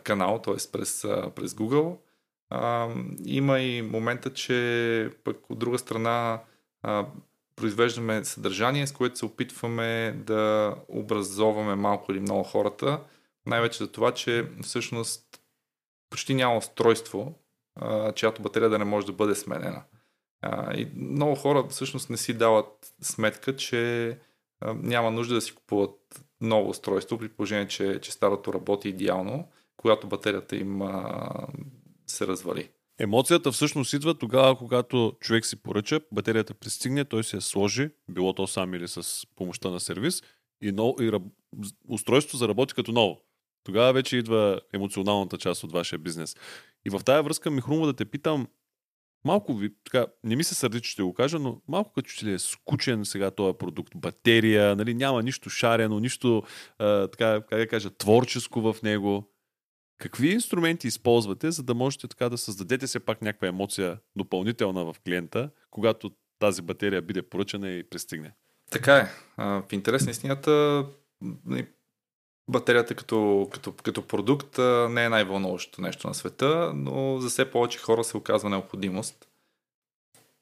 канал, 0.03 0.39
т.е. 0.45 0.55
През, 0.73 1.05
а, 1.05 1.31
през 1.35 1.53
Google, 1.53 1.97
а, 2.51 2.89
има 3.25 3.61
и 3.61 3.83
момента, 3.83 4.33
че 4.33 5.11
пък 5.25 5.51
от 5.51 5.59
друга 5.59 5.79
страна 5.79 6.41
а, 6.83 7.07
произвеждаме 7.57 8.25
съдържание, 8.25 8.87
с 8.87 8.93
което 8.93 9.19
се 9.19 9.25
опитваме 9.25 10.13
да 10.27 10.75
образоваме 10.89 11.75
малко 11.75 12.13
или 12.13 12.21
много 12.21 12.43
хората. 12.43 13.01
Най-вече 13.47 13.79
за 13.79 13.93
това, 13.93 14.15
че 14.15 14.49
всъщност 14.63 15.40
почти 16.11 16.35
няма 16.35 16.57
устройство, 16.57 17.35
чиято 18.15 18.43
батерия 18.43 18.69
да 18.69 18.79
не 18.79 18.85
може 18.85 19.07
да 19.07 19.13
бъде 19.13 19.35
сменена. 19.35 19.83
И 20.75 20.89
много 20.97 21.35
хора 21.35 21.67
всъщност 21.69 22.11
не 22.11 22.17
си 22.17 22.35
дават 22.35 22.95
сметка, 23.03 23.57
че 23.57 24.19
няма 24.75 25.11
нужда 25.11 25.35
да 25.35 25.41
си 25.41 25.55
купуват 25.55 26.25
ново 26.41 26.71
устройство, 26.71 27.19
при 27.19 27.29
положение, 27.29 27.69
че, 27.69 27.99
че 28.03 28.13
старото 28.13 28.53
работи 28.53 28.89
идеално, 28.89 29.49
когато 29.77 30.07
батерията 30.07 30.57
им 30.57 30.81
се 32.07 32.27
развали. 32.27 32.69
Емоцията 32.99 33.53
всъщност 33.53 33.93
идва 33.93 34.15
тогава, 34.15 34.57
когато 34.57 35.13
човек 35.21 35.47
си 35.47 35.63
поръча, 35.63 36.01
батерията 36.13 36.55
пристигне, 36.55 37.05
той 37.05 37.25
се 37.25 37.41
сложи, 37.41 37.91
било 38.09 38.33
то 38.33 38.47
сам 38.47 38.75
или 38.75 38.89
с 38.89 39.27
помощта 39.37 39.71
на 39.71 39.81
сервис, 39.81 40.23
и, 40.63 40.73
нов, 40.73 40.95
и 41.01 41.13
устройството 41.89 42.37
заработи 42.37 42.75
като 42.75 42.93
ново. 42.93 43.21
Тогава 43.65 43.93
вече 43.93 44.17
идва 44.17 44.61
емоционалната 44.73 45.39
част 45.39 45.65
от 45.65 45.73
вашия 45.73 45.99
бизнес. 45.99 46.37
И 46.85 46.91
в 46.91 47.01
тая 47.05 47.23
връзка 47.23 47.51
ми 47.51 47.61
хрумва 47.61 47.87
да 47.87 47.93
те 47.93 48.05
питам, 48.05 48.47
малко 49.25 49.55
ви, 49.55 49.75
така, 49.85 50.07
не 50.25 50.37
ми 50.37 50.45
се 50.45 50.55
сърди, 50.55 50.81
че 50.81 50.91
ще 50.91 51.03
го 51.03 51.15
кажа, 51.15 51.39
но 51.39 51.61
малко 51.69 51.93
като 51.93 52.11
че 52.11 52.27
ли 52.27 52.33
е 52.33 52.39
скучен 52.39 53.05
сега 53.05 53.31
този 53.31 53.59
продукт. 53.59 53.93
Батерия, 53.97 54.77
нали, 54.77 54.95
няма 54.95 55.23
нищо 55.23 55.51
шарено, 55.51 56.01
нищо, 56.01 56.43
а, 56.79 57.09
така, 57.09 57.41
как 57.49 57.59
да 57.59 57.69
кажа, 57.69 57.91
творческо 57.91 58.61
в 58.61 58.77
него. 58.83 59.31
Какви 59.99 60.33
инструменти 60.33 60.87
използвате, 60.87 61.51
за 61.51 61.63
да 61.63 61.75
можете 61.75 62.09
така 62.09 62.29
да 62.29 62.39
създадете 62.39 62.87
се 62.87 63.01
пак 63.01 63.23
някаква 63.23 63.49
емоция 63.49 63.99
допълнителна 64.17 64.85
в 64.85 64.97
клиента, 65.05 65.51
когато 65.71 66.11
тази 66.39 66.63
батерия 66.63 67.03
биде 67.03 67.23
поръчана 67.23 67.71
и 67.71 67.89
пристигне? 67.91 68.33
Така 68.71 68.97
е. 68.97 69.09
В 69.39 69.65
интерес 69.73 70.05
на 70.05 70.11
истината, 70.11 70.87
нали, 71.45 71.67
батерията 72.51 72.95
като, 72.95 73.49
като, 73.53 73.73
като 73.73 74.03
продукт 74.03 74.59
не 74.91 75.05
е 75.05 75.09
най-вълнуващото 75.09 75.83
нещо 75.83 76.09
на 76.09 76.15
света, 76.15 76.73
но 76.75 77.19
за 77.19 77.29
все 77.29 77.51
повече 77.51 77.79
хора 77.79 78.05
се 78.05 78.17
оказва 78.17 78.51
необходимост. 78.51 79.29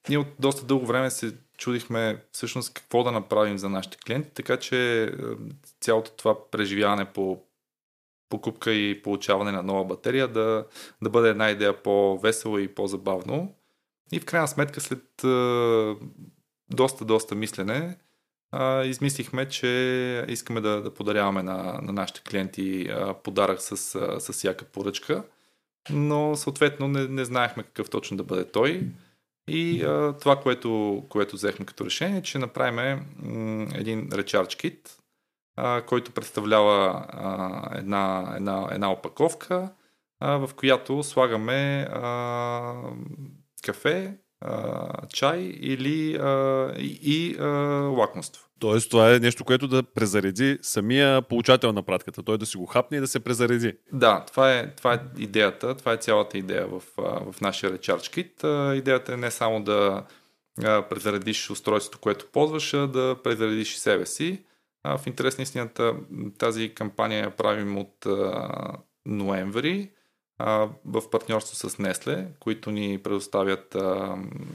Ние 0.09 0.18
от 0.18 0.27
доста 0.38 0.66
дълго 0.66 0.87
време 0.87 1.11
се 1.11 1.37
чудихме 1.59 2.23
всъщност 2.33 2.75
какво 2.75 3.03
да 3.05 3.12
направим 3.12 3.59
за 3.59 3.68
нашите 3.68 3.97
клиенти, 3.97 4.31
така 4.35 4.57
че 4.57 5.12
цялото 5.81 6.11
това 6.11 6.51
преживяване 6.51 7.05
по 7.05 7.42
покупка 8.29 8.73
и 8.73 9.03
получаване 9.03 9.53
на 9.53 9.62
нова 9.62 9.85
батерия 9.85 10.29
да, 10.29 10.66
да 11.03 11.11
бъде 11.11 11.29
една 11.29 11.51
идея 11.51 11.83
по-весело 11.83 12.59
и 12.59 12.75
по-забавно. 12.75 13.55
И 14.12 14.21
в 14.21 14.25
крайна 14.25 14.49
сметка 14.49 14.81
след 14.81 15.05
доста, 16.71 17.05
доста 17.05 17.35
мислене, 17.35 17.97
а, 18.52 18.84
измислихме, 18.84 19.48
че 19.48 20.24
искаме 20.28 20.61
да, 20.61 20.82
да 20.82 20.94
подаряваме 20.94 21.42
на, 21.42 21.80
на 21.82 21.92
нашите 21.92 22.20
клиенти 22.20 22.88
а, 22.90 23.14
подарък 23.14 23.61
с, 23.61 23.94
а, 23.94 24.20
с 24.20 24.32
всяка 24.32 24.64
поръчка, 24.64 25.24
но 25.90 26.37
съответно 26.37 26.88
не, 26.88 27.08
не 27.08 27.24
знаехме 27.24 27.62
какъв 27.62 27.90
точно 27.90 28.16
да 28.16 28.24
бъде 28.24 28.50
той. 28.50 28.87
И 29.48 29.82
а, 29.82 30.16
това, 30.20 30.40
което, 30.40 31.02
което 31.08 31.37
взехме 31.37 31.66
като 31.66 31.84
решение, 31.84 32.18
е, 32.18 32.22
че 32.22 32.38
направим 32.38 33.06
м- 33.16 33.66
един 33.74 34.08
recharge 34.08 34.64
kit, 34.64 34.88
а, 35.56 35.82
който 35.82 36.12
представлява 36.12 37.06
а, 37.08 37.78
една, 37.78 38.32
една, 38.37 38.68
една 38.70 38.92
опаковка, 38.92 39.72
а, 40.20 40.37
в 40.37 40.54
която 40.54 41.02
слагаме 41.02 41.88
а, 41.92 42.74
кафе, 43.62 44.18
а, 44.40 45.07
чай 45.07 45.40
или 45.61 46.16
а, 46.16 46.72
и, 46.79 46.98
и 47.03 47.37
а, 47.38 47.46
лакомство. 47.98 48.44
Тоест, 48.59 48.90
това 48.90 49.14
е 49.14 49.18
нещо, 49.18 49.44
което 49.44 49.68
да 49.68 49.83
презареди 49.83 50.59
самия 50.62 51.22
получател 51.22 51.72
на 51.72 51.83
пратката. 51.83 52.22
Той 52.22 52.38
да 52.38 52.46
си 52.46 52.57
го 52.57 52.66
хапне 52.66 52.96
и 52.96 53.01
да 53.01 53.07
се 53.07 53.20
презареди. 53.20 53.74
Да, 53.92 54.24
това 54.27 54.55
е, 54.55 54.74
това 54.74 54.94
е 54.94 55.01
идеята, 55.18 55.74
това 55.74 55.92
е 55.92 55.96
цялата 55.96 56.38
идея 56.38 56.66
в, 56.66 56.83
в 57.33 57.40
нашия 57.40 57.72
Recharge 57.72 57.98
Kit. 58.38 58.72
Идеята 58.74 59.12
е 59.12 59.16
не 59.16 59.31
само 59.31 59.64
да 59.64 60.05
презаредиш 60.90 61.51
устройството, 61.51 61.98
което 61.98 62.27
ползваш, 62.33 62.74
а 62.74 62.87
да 62.87 63.16
презаредиш 63.24 63.74
и 63.74 63.81
себе 63.81 64.07
си. 64.07 64.42
В 64.85 65.01
интерес 65.07 65.38
на 65.38 65.42
истината 65.42 65.94
тази 66.38 66.74
кампания 66.74 67.20
я 67.20 67.31
правим 67.31 67.79
от 67.79 68.07
ноември 69.07 69.90
в 70.85 71.11
партньорство 71.11 71.70
с 71.70 71.79
Несле, 71.79 72.29
които 72.40 72.70
ни 72.70 72.98
предоставят 72.98 73.77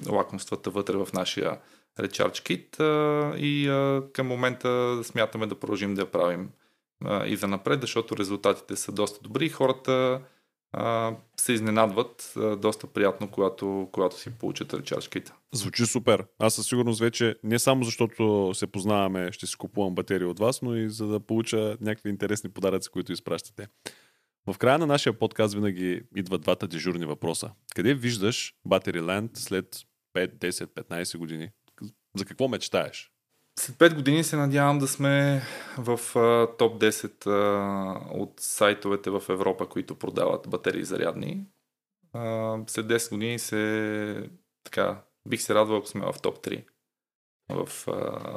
лакомствата 0.10 0.70
вътре 0.70 0.98
в 0.98 1.08
нашия 1.14 1.58
Recharge 2.00 2.68
Kit 2.78 3.36
и 3.36 3.68
към 4.14 4.28
момента 4.28 5.00
смятаме 5.04 5.48
да 5.48 5.60
продължим 5.60 5.94
да 5.94 6.02
я 6.02 6.12
правим 6.12 6.50
и 7.26 7.36
за 7.36 7.48
напред, 7.48 7.82
защото 7.82 8.18
резултатите 8.18 8.76
са 8.76 8.92
доста 8.92 9.20
добри 9.24 9.46
и 9.46 9.50
хората 9.50 10.22
се 11.38 11.54
изненадват 11.54 12.34
доста 12.58 12.88
приятно, 12.88 13.32
когато, 13.32 13.90
когато 13.92 14.20
си 14.20 14.30
получат 14.30 14.74
Kit. 14.74 15.32
Звучи 15.54 15.86
супер. 15.86 16.26
Аз 16.40 16.54
със 16.54 16.68
сигурност 16.68 17.00
вече 17.00 17.36
не 17.44 17.60
само 17.60 17.84
защото 17.84 18.52
се 18.54 18.68
познаваме, 18.68 19.32
ще 19.32 19.48
си 19.48 19.58
купувам 19.58 19.96
батерии 19.96 20.28
от 20.28 20.40
вас, 20.40 20.62
но 20.62 20.76
и 20.76 20.90
за 20.90 21.08
да 21.08 21.20
получа 21.20 21.78
някакви 21.82 22.10
интересни 22.10 22.50
подаръци, 22.50 22.90
които 22.90 23.12
изпращате. 23.12 23.68
В 24.48 24.58
края 24.58 24.78
на 24.78 24.88
нашия 24.88 25.20
подкаст 25.20 25.54
винаги 25.54 26.02
идват 26.16 26.42
двата 26.42 26.68
дежурни 26.68 27.06
въпроса. 27.06 27.52
Къде 27.76 27.94
виждаш 27.94 28.56
Batteryland 28.68 29.38
след 29.38 29.76
5, 30.16 30.38
10, 30.38 30.66
15 30.66 31.18
години? 31.18 31.50
За 32.16 32.26
какво 32.26 32.48
мечтаеш? 32.48 33.12
След 33.60 33.78
5 33.78 33.96
години 33.96 34.24
се 34.24 34.36
надявам 34.36 34.80
да 34.80 34.88
сме 34.88 35.42
в 35.78 35.98
uh, 35.98 36.58
топ 36.58 36.82
10 36.82 37.26
uh, 37.26 38.22
от 38.22 38.34
сайтовете 38.40 39.10
в 39.10 39.24
Европа, 39.30 39.70
които 39.70 39.96
продават 39.96 40.50
батерии 40.50 40.84
зарядни. 40.84 41.46
Uh, 42.16 42.70
след 42.70 42.86
10 42.86 43.10
години 43.10 43.40
се 43.40 44.30
така, 44.64 45.04
бих 45.28 45.42
се 45.42 45.56
радвал, 45.56 45.78
ако 45.78 45.88
сме 45.88 46.06
в 46.06 46.22
топ 46.22 46.46
3 46.46 46.66
в, 47.54 47.70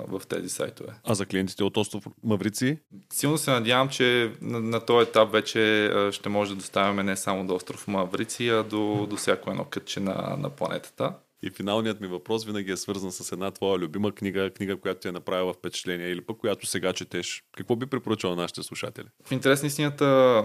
в 0.09 0.23
тези 0.29 0.49
сайтове. 0.49 0.93
А 1.05 1.15
за 1.15 1.27
клиентите 1.27 1.65
от 1.65 1.77
остров 1.77 2.07
Маврици? 2.25 2.79
Силно 3.13 3.39
се 3.39 3.51
надявам, 3.51 3.89
че 3.89 4.33
на, 4.41 4.61
на 4.61 4.81
този 4.81 5.09
етап 5.09 5.33
вече 5.33 5.91
ще 6.13 6.29
може 6.29 6.51
да 6.51 6.57
доставяме 6.57 7.03
не 7.03 7.17
само 7.17 7.47
до 7.47 7.55
остров 7.55 7.89
Маврици, 7.89 8.49
а 8.49 8.63
до, 8.63 9.07
до 9.11 9.17
всяко 9.17 9.51
едно 9.51 9.65
кътче 9.65 10.01
на, 10.01 10.37
на 10.39 10.51
планетата. 10.51 11.13
И 11.43 11.51
финалният 11.51 12.01
ми 12.01 12.07
въпрос 12.07 12.45
винаги 12.45 12.73
е 12.73 12.77
свързан 12.77 13.13
с 13.13 13.33
една 13.33 13.51
твоя 13.51 13.79
любима 13.79 14.13
книга, 14.13 14.51
книга, 14.51 14.77
която 14.77 15.01
ти 15.01 15.09
е 15.09 15.13
направила 15.13 15.53
впечатление 15.53 16.09
или 16.09 16.21
пък 16.21 16.39
която 16.39 16.67
сега 16.67 16.93
четеш. 16.93 17.43
Какво 17.57 17.77
би 17.77 17.87
препоръчал 17.87 18.31
на 18.31 18.37
нашите 18.37 18.63
слушатели? 18.63 19.07
В 19.25 19.33
интерес 19.33 19.63
на 19.63 19.67
истината, 19.67 20.45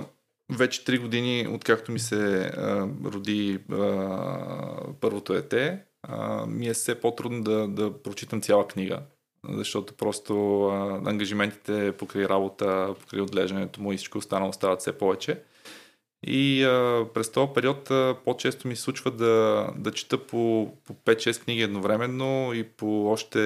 вече 0.51 0.85
3 0.85 0.99
години, 0.99 1.47
откакто 1.51 1.91
ми 1.91 1.99
се 1.99 2.37
а, 2.37 2.87
роди 3.05 3.59
а, 3.71 4.93
първото 5.01 5.33
дете, 5.33 5.83
ми 6.47 6.67
е 6.67 6.73
все 6.73 6.99
по-трудно 6.99 7.43
да, 7.43 7.67
да 7.67 8.03
прочитам 8.03 8.41
цяла 8.41 8.67
книга, 8.67 9.01
защото 9.49 9.93
просто 9.93 10.63
а, 10.65 11.01
ангажиментите 11.05 11.91
покрай 11.91 12.25
работа, 12.25 12.95
покрай 12.99 13.21
отглеждането 13.21 13.81
му 13.81 13.93
и 13.93 13.97
всичко 13.97 14.17
останало 14.17 14.53
стават 14.53 14.79
все 14.79 14.97
повече. 14.97 15.43
И 16.27 16.63
а, 16.63 17.07
през 17.13 17.31
този 17.31 17.53
период 17.53 17.91
а, 17.91 18.17
по-често 18.25 18.67
ми 18.67 18.75
случва 18.75 19.11
да, 19.11 19.67
да 19.77 19.91
чета 19.91 20.27
по, 20.27 20.71
по 20.83 20.93
5-6 20.93 21.43
книги 21.43 21.61
едновременно 21.61 22.53
и 22.53 22.63
по 22.63 23.11
още 23.11 23.39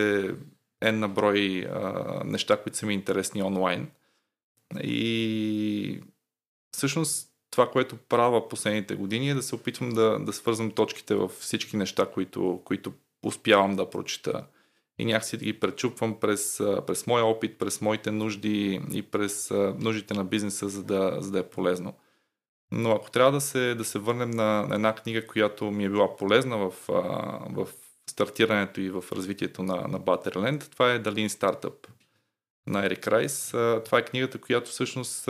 N 0.84 0.91
на 0.91 1.08
брой 1.08 1.68
неща, 2.26 2.58
които 2.58 2.78
са 2.78 2.86
ми 2.86 2.94
интересни 2.94 3.44
онлайн. 3.44 3.91
И 4.84 6.02
всъщност 6.72 7.35
това, 7.56 7.72
което 7.72 7.98
правя 7.98 8.50
последните 8.50 8.96
години 8.96 9.30
е 9.30 9.34
да 9.34 9.44
се 9.44 9.56
опитвам 9.56 9.89
да, 9.89 10.20
да 10.20 10.34
свързвам 10.34 10.72
точките 10.72 11.15
в 11.15 11.28
всички 11.28 11.78
неща, 11.78 12.06
които, 12.06 12.62
които 12.65 12.94
успявам 13.24 13.76
да 13.76 13.89
прочита. 13.89 14.46
И 15.00 15.06
някакси 15.06 15.38
да 15.38 15.46
ги 15.46 15.60
пречупвам 15.60 16.20
през, 16.20 16.62
през 16.88 17.08
моя 17.08 17.26
опит, 17.26 17.58
през 17.58 17.82
моите 17.82 18.12
нужди 18.12 18.82
и 18.94 19.02
през 19.02 19.52
нуждите 19.80 20.13
на 20.13 20.26
бизнеса, 20.26 20.70
за 20.70 20.84
да, 20.84 21.18
за 21.20 21.32
да 21.32 21.39
е 21.39 21.50
полезно. 21.50 21.94
Но 22.72 22.91
ако 22.91 23.12
трябва 23.12 23.32
да 23.32 23.41
се, 23.41 23.76
да 23.76 23.84
се 23.84 24.00
върнем 24.00 24.32
на, 24.32 24.65
на 24.68 24.76
една 24.76 24.96
книга, 24.96 25.28
която 25.28 25.72
ми 25.72 25.86
е 25.86 25.89
била 25.89 26.15
полезна 26.15 26.58
в, 26.58 26.74
в 27.50 27.68
стартирането 28.10 28.82
и 28.82 28.89
в 28.89 29.04
развитието 29.12 29.63
на, 29.63 29.76
на 29.76 30.00
Batterland, 30.00 30.72
това 30.72 30.94
е 30.94 31.04
The 31.04 31.10
Lean 31.10 31.28
Startup 31.28 31.88
на 32.68 32.86
Ерик 32.86 33.08
Райс. 33.08 33.50
Това 33.86 34.00
е 34.00 34.06
книгата, 34.06 34.41
която 34.41 34.70
всъщност 34.72 35.28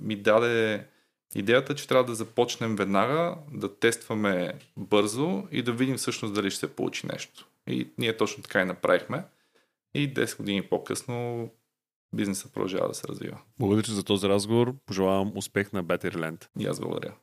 ми 0.00 0.16
даде 0.16 0.86
Идеята 1.34 1.72
е, 1.72 1.76
че 1.76 1.88
трябва 1.88 2.04
да 2.04 2.14
започнем 2.14 2.76
веднага, 2.76 3.36
да 3.52 3.78
тестваме 3.78 4.52
бързо 4.76 5.42
и 5.50 5.62
да 5.62 5.72
видим 5.72 5.96
всъщност 5.96 6.34
дали 6.34 6.50
ще 6.50 6.60
се 6.60 6.76
получи 6.76 7.06
нещо. 7.06 7.46
И 7.66 7.88
ние 7.98 8.16
точно 8.16 8.42
така 8.42 8.60
и 8.60 8.64
направихме. 8.64 9.24
И 9.94 10.14
10 10.14 10.36
години 10.36 10.62
по-късно 10.62 11.48
бизнесът 12.14 12.52
продължава 12.54 12.88
да 12.88 12.94
се 12.94 13.08
развива. 13.08 13.38
Благодаря 13.58 13.92
за 13.92 14.04
този 14.04 14.28
разговор. 14.28 14.74
Пожелавам 14.86 15.32
успех 15.36 15.72
на 15.72 15.84
Batteryland. 15.84 16.48
И 16.58 16.66
аз 16.66 16.80
благодаря. 16.80 17.14